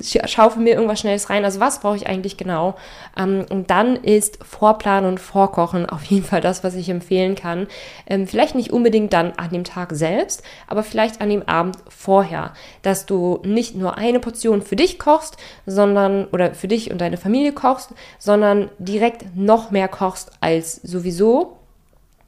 schaufel 0.00 0.62
mir 0.62 0.74
irgendwas 0.74 1.00
Schnelles 1.00 1.30
rein. 1.30 1.44
Also 1.44 1.60
was 1.60 1.80
brauche 1.80 1.96
ich 1.96 2.06
eigentlich 2.06 2.36
genau? 2.36 2.76
Ähm, 3.16 3.46
und 3.50 3.70
dann 3.70 3.96
ist 3.96 4.44
Vorplanen 4.44 5.08
und 5.08 5.18
Vorkochen 5.18 5.86
auf 5.86 6.04
jeden 6.04 6.24
Fall 6.24 6.40
das, 6.40 6.64
was 6.64 6.74
ich 6.74 6.88
empfehlen 6.88 7.34
kann. 7.34 7.66
Ähm, 8.06 8.26
vielleicht 8.26 8.54
nicht 8.54 8.72
unbedingt 8.72 9.12
dann 9.12 9.32
an 9.32 9.50
dem 9.50 9.64
Tag 9.64 9.92
selbst, 9.92 10.42
aber 10.66 10.82
vielleicht 10.82 11.20
an 11.20 11.30
dem 11.30 11.48
Abend 11.48 11.76
vorher, 11.88 12.52
dass 12.82 13.06
du 13.06 13.40
nicht 13.44 13.74
nur 13.74 13.96
eine 13.96 14.20
Portion 14.20 14.62
für 14.62 14.76
dich 14.76 14.98
kochst, 14.98 15.36
sondern 15.66 16.26
oder 16.26 16.54
für 16.54 16.68
dich 16.68 16.90
und 16.90 17.00
deine 17.00 17.16
Familie 17.16 17.52
kochst, 17.52 17.90
sondern 18.18 18.70
direkt 18.78 19.36
noch 19.36 19.70
mehr 19.70 19.88
kochst 19.88 20.32
als 20.40 20.76
sowieso 20.82 21.56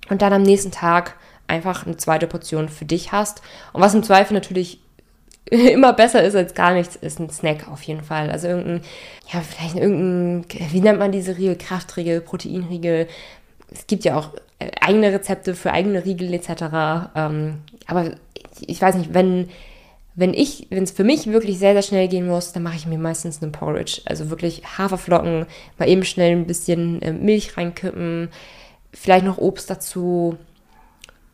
und 0.08 0.22
dann 0.22 0.32
am 0.32 0.42
nächsten 0.42 0.70
Tag 0.70 1.16
einfach 1.48 1.86
eine 1.86 1.96
zweite 1.96 2.26
Portion 2.26 2.68
für 2.68 2.84
dich 2.84 3.12
hast. 3.12 3.42
Und 3.72 3.80
was 3.80 3.94
im 3.94 4.02
Zweifel 4.02 4.34
natürlich 4.34 4.80
immer 5.50 5.92
besser 5.92 6.22
ist 6.22 6.36
als 6.36 6.54
gar 6.54 6.74
nichts, 6.74 6.96
ist 6.96 7.18
ein 7.18 7.30
Snack 7.30 7.68
auf 7.68 7.82
jeden 7.82 8.02
Fall. 8.02 8.30
Also 8.30 8.48
irgendein, 8.48 8.82
ja, 9.32 9.40
vielleicht 9.40 9.76
irgendein, 9.76 10.44
wie 10.72 10.80
nennt 10.80 10.98
man 10.98 11.12
diese 11.12 11.36
Riegel? 11.36 11.56
Kraftriegel, 11.56 12.20
Proteinriegel. 12.20 13.08
Es 13.70 13.86
gibt 13.86 14.04
ja 14.04 14.16
auch 14.16 14.30
äh, 14.58 14.70
eigene 14.80 15.12
Rezepte 15.12 15.54
für 15.54 15.72
eigene 15.72 16.04
Riegel 16.04 16.32
etc. 16.32 17.10
Ähm, 17.14 17.58
aber 17.86 18.12
ich 18.60 18.80
weiß 18.80 18.96
nicht, 18.96 19.14
wenn, 19.14 19.48
wenn 20.14 20.34
ich, 20.34 20.66
wenn 20.70 20.82
es 20.82 20.90
für 20.90 21.04
mich 21.04 21.26
wirklich 21.28 21.58
sehr, 21.58 21.74
sehr 21.74 21.82
schnell 21.82 22.08
gehen 22.08 22.26
muss, 22.26 22.52
dann 22.52 22.62
mache 22.62 22.76
ich 22.76 22.86
mir 22.86 22.98
meistens 22.98 23.42
einen 23.42 23.52
Porridge. 23.52 24.02
Also 24.04 24.30
wirklich 24.30 24.62
Haferflocken, 24.76 25.46
mal 25.78 25.88
eben 25.88 26.04
schnell 26.04 26.32
ein 26.32 26.46
bisschen 26.46 27.00
äh, 27.02 27.12
Milch 27.12 27.56
reinkippen, 27.56 28.28
vielleicht 28.92 29.24
noch 29.24 29.38
Obst 29.38 29.70
dazu, 29.70 30.36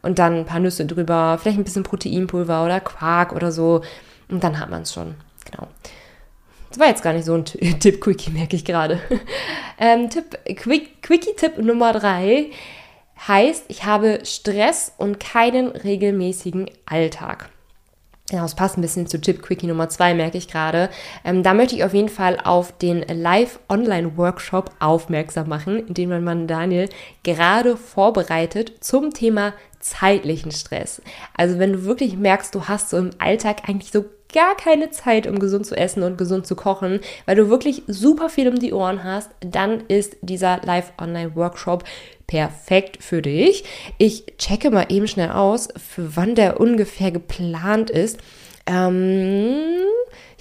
und 0.05 0.19
dann 0.19 0.39
ein 0.39 0.45
paar 0.47 0.61
Nüsse 0.61 0.87
drüber, 0.87 1.39
vielleicht 1.41 1.59
ein 1.59 1.65
bisschen 1.65 1.83
Proteinpulver 1.83 2.65
oder 2.65 2.81
Quark 2.81 3.33
oder 3.33 3.51
so. 3.51 3.83
Und 4.29 4.45
dann 4.45 4.59
hat 4.59 4.71
man 4.71 4.83
es 4.83 4.93
schon. 4.93 5.15
Genau. 5.51 5.69
Das 6.71 6.79
war 6.79 6.89
jetzt 6.89 7.03
gar 7.03 7.13
nicht 7.13 7.25
so 7.25 7.35
ein 7.35 7.45
Tipp-Quickie, 7.81 8.31
merke 8.31 8.57
ich 8.57 8.65
gerade. 8.65 9.01
ähm, 9.79 10.11
Tipp, 10.11 10.39
Quick, 10.57 11.03
Quickie-Tipp 11.03 11.59
Nummer 11.59 11.93
drei 11.93 12.51
heißt, 13.29 13.67
ich 13.69 13.85
habe 13.85 14.21
Stress 14.25 14.93
und 14.97 15.21
keinen 15.21 15.69
regelmäßigen 15.69 16.71
Alltag. 16.87 17.49
Ja, 18.31 18.41
das 18.41 18.55
passt 18.55 18.79
ein 18.79 18.81
bisschen 18.81 19.07
zu 19.07 19.21
Tipp 19.21 19.43
Quickie 19.43 19.67
Nummer 19.67 19.91
2, 19.91 20.15
merke 20.15 20.39
ich 20.39 20.49
gerade. 20.49 20.89
Ähm, 21.25 21.43
da 21.43 21.53
möchte 21.53 21.77
ich 21.77 21.85
auf 21.85 21.93
jeden 21.93 22.09
Fall 22.09 22.39
auf 22.43 22.73
den 22.73 23.03
Live-Online-Workshop 23.03 24.71
aufmerksam 24.81 25.49
machen, 25.49 25.87
in 25.87 25.95
dem 25.95 26.25
man 26.25 26.49
Daniel 26.49 26.89
gerade 27.23 27.77
vorbereitet 27.77 28.73
zum 28.81 29.13
Thema 29.13 29.53
zeitlichen 29.85 30.51
Stress. 30.51 31.03
Also 31.37 31.59
wenn 31.59 31.75
du 31.75 31.85
wirklich 31.85 32.17
merkst, 32.17 32.55
du 32.55 32.65
hast 32.65 32.91
so 32.91 32.97
im 32.97 33.11
Alltag 33.19 33.69
eigentlich 33.69 33.93
so 33.93 34.07
gar 34.33 34.57
keine 34.57 34.91
Zeit, 34.91 35.27
um 35.27 35.39
gesund 35.39 35.67
zu 35.67 35.77
essen 35.77 36.03
und 36.03 36.17
gesund 36.17 36.47
zu 36.47 36.57
kochen, 36.57 37.01
weil 37.27 37.37
du 37.37 37.51
wirklich 37.51 37.83
super 37.87 38.31
viel 38.31 38.49
um 38.49 38.59
die 38.59 38.73
Ohren 38.73 39.05
hast, 39.05 39.31
dann 39.41 39.83
ist 39.89 40.17
dieser 40.23 40.61
Live-Online-Workshop 40.65 41.85
perfekt 42.27 43.03
für 43.03 43.21
dich. 43.21 43.65
Ich 43.99 44.25
checke 44.39 44.71
mal 44.71 44.87
eben 44.89 45.07
schnell 45.07 45.31
aus, 45.31 45.69
für 45.77 46.17
wann 46.17 46.35
der 46.35 46.59
ungefähr 46.59 47.13
geplant 47.13 47.91
ist. 47.91 48.19
Ähm, 48.67 49.85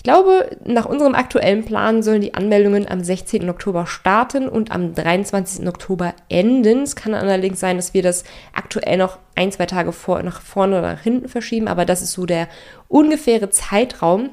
ich 0.03 0.11
glaube, 0.11 0.57
nach 0.65 0.83
unserem 0.83 1.15
aktuellen 1.15 1.63
Plan 1.63 2.03
sollen 2.03 2.19
die 2.19 2.33
Anmeldungen 2.33 2.89
am 2.89 3.01
16. 3.01 3.49
Oktober 3.49 3.85
starten 3.85 4.49
und 4.49 4.69
am 4.69 4.93
23. 4.93 5.65
Oktober 5.65 6.13
enden. 6.27 6.81
Es 6.81 6.97
kann 6.97 7.13
allerdings 7.13 7.61
sein, 7.61 7.77
dass 7.77 7.93
wir 7.93 8.03
das 8.03 8.25
aktuell 8.51 8.97
noch 8.97 9.17
ein, 9.35 9.53
zwei 9.53 9.65
Tage 9.65 9.93
vor, 9.93 10.21
nach 10.21 10.41
vorne 10.41 10.79
oder 10.79 10.91
nach 10.95 11.01
hinten 11.01 11.29
verschieben, 11.29 11.69
aber 11.69 11.85
das 11.85 12.01
ist 12.01 12.11
so 12.11 12.25
der 12.25 12.49
ungefähre 12.89 13.49
Zeitraum. 13.49 14.31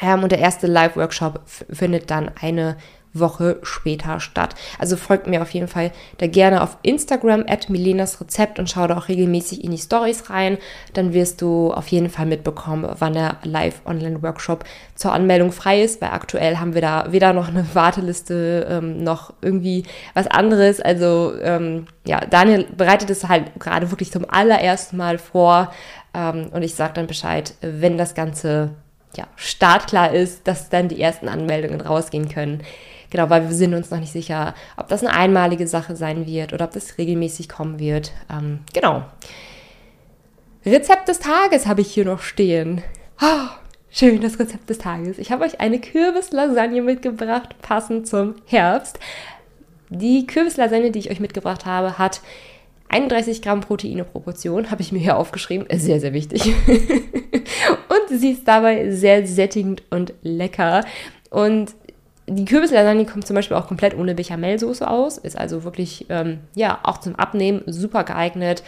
Ähm, 0.00 0.22
und 0.22 0.32
der 0.32 0.38
erste 0.38 0.66
Live-Workshop 0.66 1.42
findet 1.70 2.10
dann 2.10 2.30
eine 2.40 2.78
Woche 3.12 3.58
später 3.62 4.20
statt. 4.20 4.54
Also 4.78 4.96
folgt 4.96 5.26
mir 5.26 5.42
auf 5.42 5.50
jeden 5.50 5.68
Fall 5.68 5.92
da 6.18 6.26
gerne 6.26 6.62
auf 6.62 6.78
Instagram 6.82 7.44
at 7.48 7.70
Milenas 7.70 8.20
Rezept 8.20 8.58
und 8.58 8.70
schau 8.70 8.86
da 8.86 8.96
auch 8.96 9.08
regelmäßig 9.08 9.64
in 9.64 9.70
die 9.70 9.78
Stories 9.78 10.30
rein. 10.30 10.58
Dann 10.94 11.12
wirst 11.12 11.42
du 11.42 11.72
auf 11.72 11.88
jeden 11.88 12.10
Fall 12.10 12.26
mitbekommen, 12.26 12.88
wann 12.98 13.14
der 13.14 13.36
Live-Online-Workshop 13.42 14.64
zur 14.94 15.12
Anmeldung 15.12 15.52
frei 15.52 15.82
ist, 15.82 16.00
weil 16.00 16.10
aktuell 16.10 16.58
haben 16.58 16.74
wir 16.74 16.82
da 16.82 17.06
weder 17.10 17.32
noch 17.32 17.48
eine 17.48 17.66
Warteliste 17.74 18.66
ähm, 18.68 19.02
noch 19.02 19.32
irgendwie 19.40 19.84
was 20.14 20.26
anderes. 20.26 20.80
Also 20.80 21.32
ähm, 21.40 21.86
ja, 22.06 22.20
Daniel 22.20 22.66
bereitet 22.76 23.10
es 23.10 23.28
halt 23.28 23.58
gerade 23.58 23.90
wirklich 23.90 24.10
zum 24.12 24.28
allerersten 24.28 24.96
Mal 24.96 25.18
vor 25.18 25.72
ähm, 26.14 26.48
und 26.52 26.62
ich 26.62 26.74
sage 26.74 26.94
dann 26.94 27.06
Bescheid, 27.06 27.54
wenn 27.60 27.98
das 27.98 28.14
Ganze 28.14 28.70
ja, 29.16 29.26
startklar 29.36 30.12
ist, 30.12 30.46
dass 30.46 30.68
dann 30.68 30.88
die 30.88 31.00
ersten 31.00 31.28
Anmeldungen 31.28 31.80
rausgehen 31.80 32.28
können. 32.28 32.62
Genau, 33.10 33.30
weil 33.30 33.48
wir 33.48 33.54
sind 33.54 33.74
uns 33.74 33.90
noch 33.90 34.00
nicht 34.00 34.12
sicher, 34.12 34.54
ob 34.76 34.88
das 34.88 35.02
eine 35.02 35.14
einmalige 35.14 35.66
Sache 35.66 35.96
sein 35.96 36.26
wird 36.26 36.52
oder 36.52 36.66
ob 36.66 36.72
das 36.72 36.98
regelmäßig 36.98 37.48
kommen 37.48 37.78
wird. 37.78 38.12
Ähm, 38.30 38.60
genau. 38.74 39.04
Rezept 40.66 41.08
des 41.08 41.20
Tages 41.20 41.66
habe 41.66 41.80
ich 41.80 41.92
hier 41.92 42.04
noch 42.04 42.20
stehen. 42.20 42.82
Oh, 43.22 43.48
schön, 43.90 44.20
das 44.20 44.38
Rezept 44.38 44.68
des 44.68 44.78
Tages. 44.78 45.18
Ich 45.18 45.32
habe 45.32 45.44
euch 45.44 45.60
eine 45.60 45.80
Kürbislasagne 45.80 46.82
mitgebracht, 46.82 47.56
passend 47.62 48.06
zum 48.06 48.34
Herbst. 48.44 48.98
Die 49.88 50.26
Kürbislasagne, 50.26 50.90
die 50.90 50.98
ich 50.98 51.10
euch 51.10 51.20
mitgebracht 51.20 51.64
habe, 51.64 51.96
hat 51.96 52.20
31 52.90 53.42
Gramm 53.42 53.60
Proteine 53.60 54.04
pro 54.04 54.20
Portion, 54.20 54.70
habe 54.70 54.82
ich 54.82 54.92
mir 54.92 54.98
hier 54.98 55.16
aufgeschrieben, 55.16 55.66
sehr, 55.78 56.00
sehr 56.00 56.12
wichtig. 56.12 56.46
und 56.68 58.18
sie 58.18 58.32
ist 58.32 58.46
dabei 58.46 58.90
sehr 58.90 59.26
sättigend 59.26 59.82
und 59.90 60.14
lecker. 60.22 60.84
Und 61.30 61.74
die 62.28 62.44
Kürbislasagne 62.44 63.06
kommt 63.06 63.26
zum 63.26 63.36
Beispiel 63.36 63.56
auch 63.56 63.68
komplett 63.68 63.96
ohne 63.96 64.14
Bechamelsoße 64.14 64.88
aus, 64.88 65.18
ist 65.18 65.38
also 65.38 65.64
wirklich, 65.64 66.06
ähm, 66.08 66.40
ja, 66.54 66.78
auch 66.82 66.98
zum 66.98 67.16
Abnehmen 67.16 67.62
super 67.66 68.04
geeignet. 68.04 68.62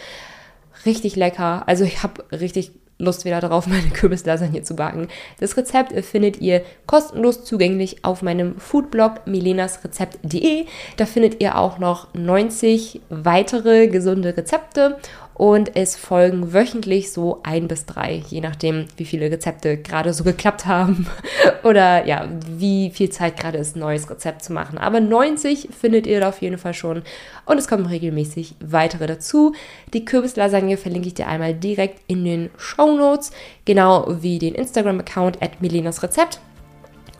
Richtig 0.85 1.15
lecker. 1.15 1.63
Also 1.67 1.83
ich 1.83 2.01
habe 2.03 2.23
richtig 2.31 2.71
Lust 3.01 3.25
wieder 3.25 3.41
darauf, 3.41 3.67
meine 3.67 3.89
Kürbislasagne 3.89 4.61
zu 4.61 4.75
backen. 4.75 5.07
Das 5.39 5.57
Rezept 5.57 5.93
findet 6.05 6.39
ihr 6.39 6.61
kostenlos 6.85 7.43
zugänglich 7.43 8.05
auf 8.05 8.21
meinem 8.21 8.57
Foodblog 8.57 9.27
milenasrezept.de. 9.27 10.65
Da 10.97 11.05
findet 11.05 11.41
ihr 11.41 11.57
auch 11.57 11.79
noch 11.79 12.13
90 12.13 13.01
weitere 13.09 13.87
gesunde 13.87 14.35
Rezepte 14.37 14.97
und 15.33 15.75
es 15.75 15.95
folgen 15.95 16.53
wöchentlich 16.53 17.11
so 17.11 17.39
ein 17.43 17.67
bis 17.67 17.85
drei, 17.85 18.21
je 18.27 18.41
nachdem, 18.41 18.85
wie 18.97 19.05
viele 19.05 19.31
Rezepte 19.31 19.77
gerade 19.77 20.13
so 20.13 20.23
geklappt 20.23 20.65
haben 20.65 21.07
oder 21.63 22.05
ja, 22.05 22.27
wie 22.47 22.91
viel 22.91 23.09
Zeit 23.09 23.39
gerade 23.39 23.57
ist, 23.57 23.75
ein 23.75 23.79
neues 23.79 24.09
Rezept 24.09 24.43
zu 24.43 24.53
machen. 24.53 24.77
Aber 24.77 24.99
90 24.99 25.69
findet 25.77 26.05
ihr 26.05 26.19
da 26.19 26.29
auf 26.29 26.41
jeden 26.41 26.57
Fall 26.57 26.73
schon 26.73 27.03
und 27.45 27.57
es 27.57 27.67
kommen 27.67 27.85
regelmäßig 27.85 28.55
weitere 28.59 29.07
dazu. 29.07 29.53
Die 29.93 30.05
Kürbislasagne 30.05 30.77
verlinke 30.77 31.07
ich 31.07 31.13
dir 31.15 31.27
einmal 31.27 31.53
direkt 31.53 32.01
in 32.07 32.23
den 32.23 32.49
Show 32.57 32.95
Notes, 32.95 33.31
genau 33.65 34.07
wie 34.21 34.39
den 34.39 34.55
Instagram-Account 34.55 35.41
at 35.41 35.61
Milenas 35.61 36.03
Rezept. 36.03 36.39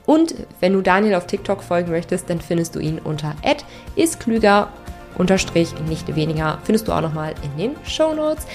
Und 0.06 0.36
wenn 0.60 0.74
du 0.74 0.82
Daniel 0.82 1.16
auf 1.16 1.28
TikTok 1.28 1.64
folgen 1.64 1.92
möchtest, 1.92 2.30
dann 2.30 2.42
findest 2.42 2.76
du 2.76 2.80
ihn 2.80 3.00
unter 3.00 3.36
isklüger 3.96 4.70
unterstrich 5.22 5.74
nicht 5.88 6.14
weniger 6.16 6.60
findest 6.64 6.88
du 6.88 6.92
auch 6.92 7.02
nochmal 7.02 7.34
in 7.44 7.58
den 7.58 7.76
Show 7.86 8.14
Notes. 8.14 8.46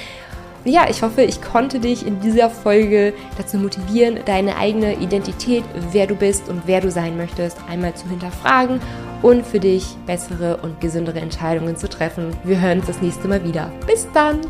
Ja, 0.65 0.87
ich 0.91 1.01
hoffe, 1.01 1.23
ich 1.23 1.41
konnte 1.41 1.79
dich 1.79 2.05
in 2.05 2.21
dieser 2.21 2.51
Folge 2.51 3.15
dazu 3.39 3.57
motivieren, 3.57 4.19
deine 4.27 4.57
eigene 4.57 4.95
Identität, 4.95 5.63
wer 5.93 6.09
du 6.09 6.17
bist 6.17 6.49
und 6.49 6.63
wer 6.67 6.81
du 6.81 6.91
sein 6.91 7.17
möchtest, 7.17 7.59
einmal 7.71 7.95
zu 7.95 8.09
hinterfragen 8.09 8.81
und 9.23 9.47
für 9.47 9.61
dich 9.61 9.87
bessere 10.07 10.57
und 10.59 10.81
gesündere 10.81 11.21
Entscheidungen 11.21 11.77
zu 11.77 11.89
treffen. 11.89 12.37
Wir 12.43 12.61
hören 12.61 12.79
uns 12.79 12.89
das 12.89 13.01
nächste 13.01 13.29
Mal 13.29 13.45
wieder. 13.45 13.71
Bis 13.87 14.09
dann! 14.13 14.41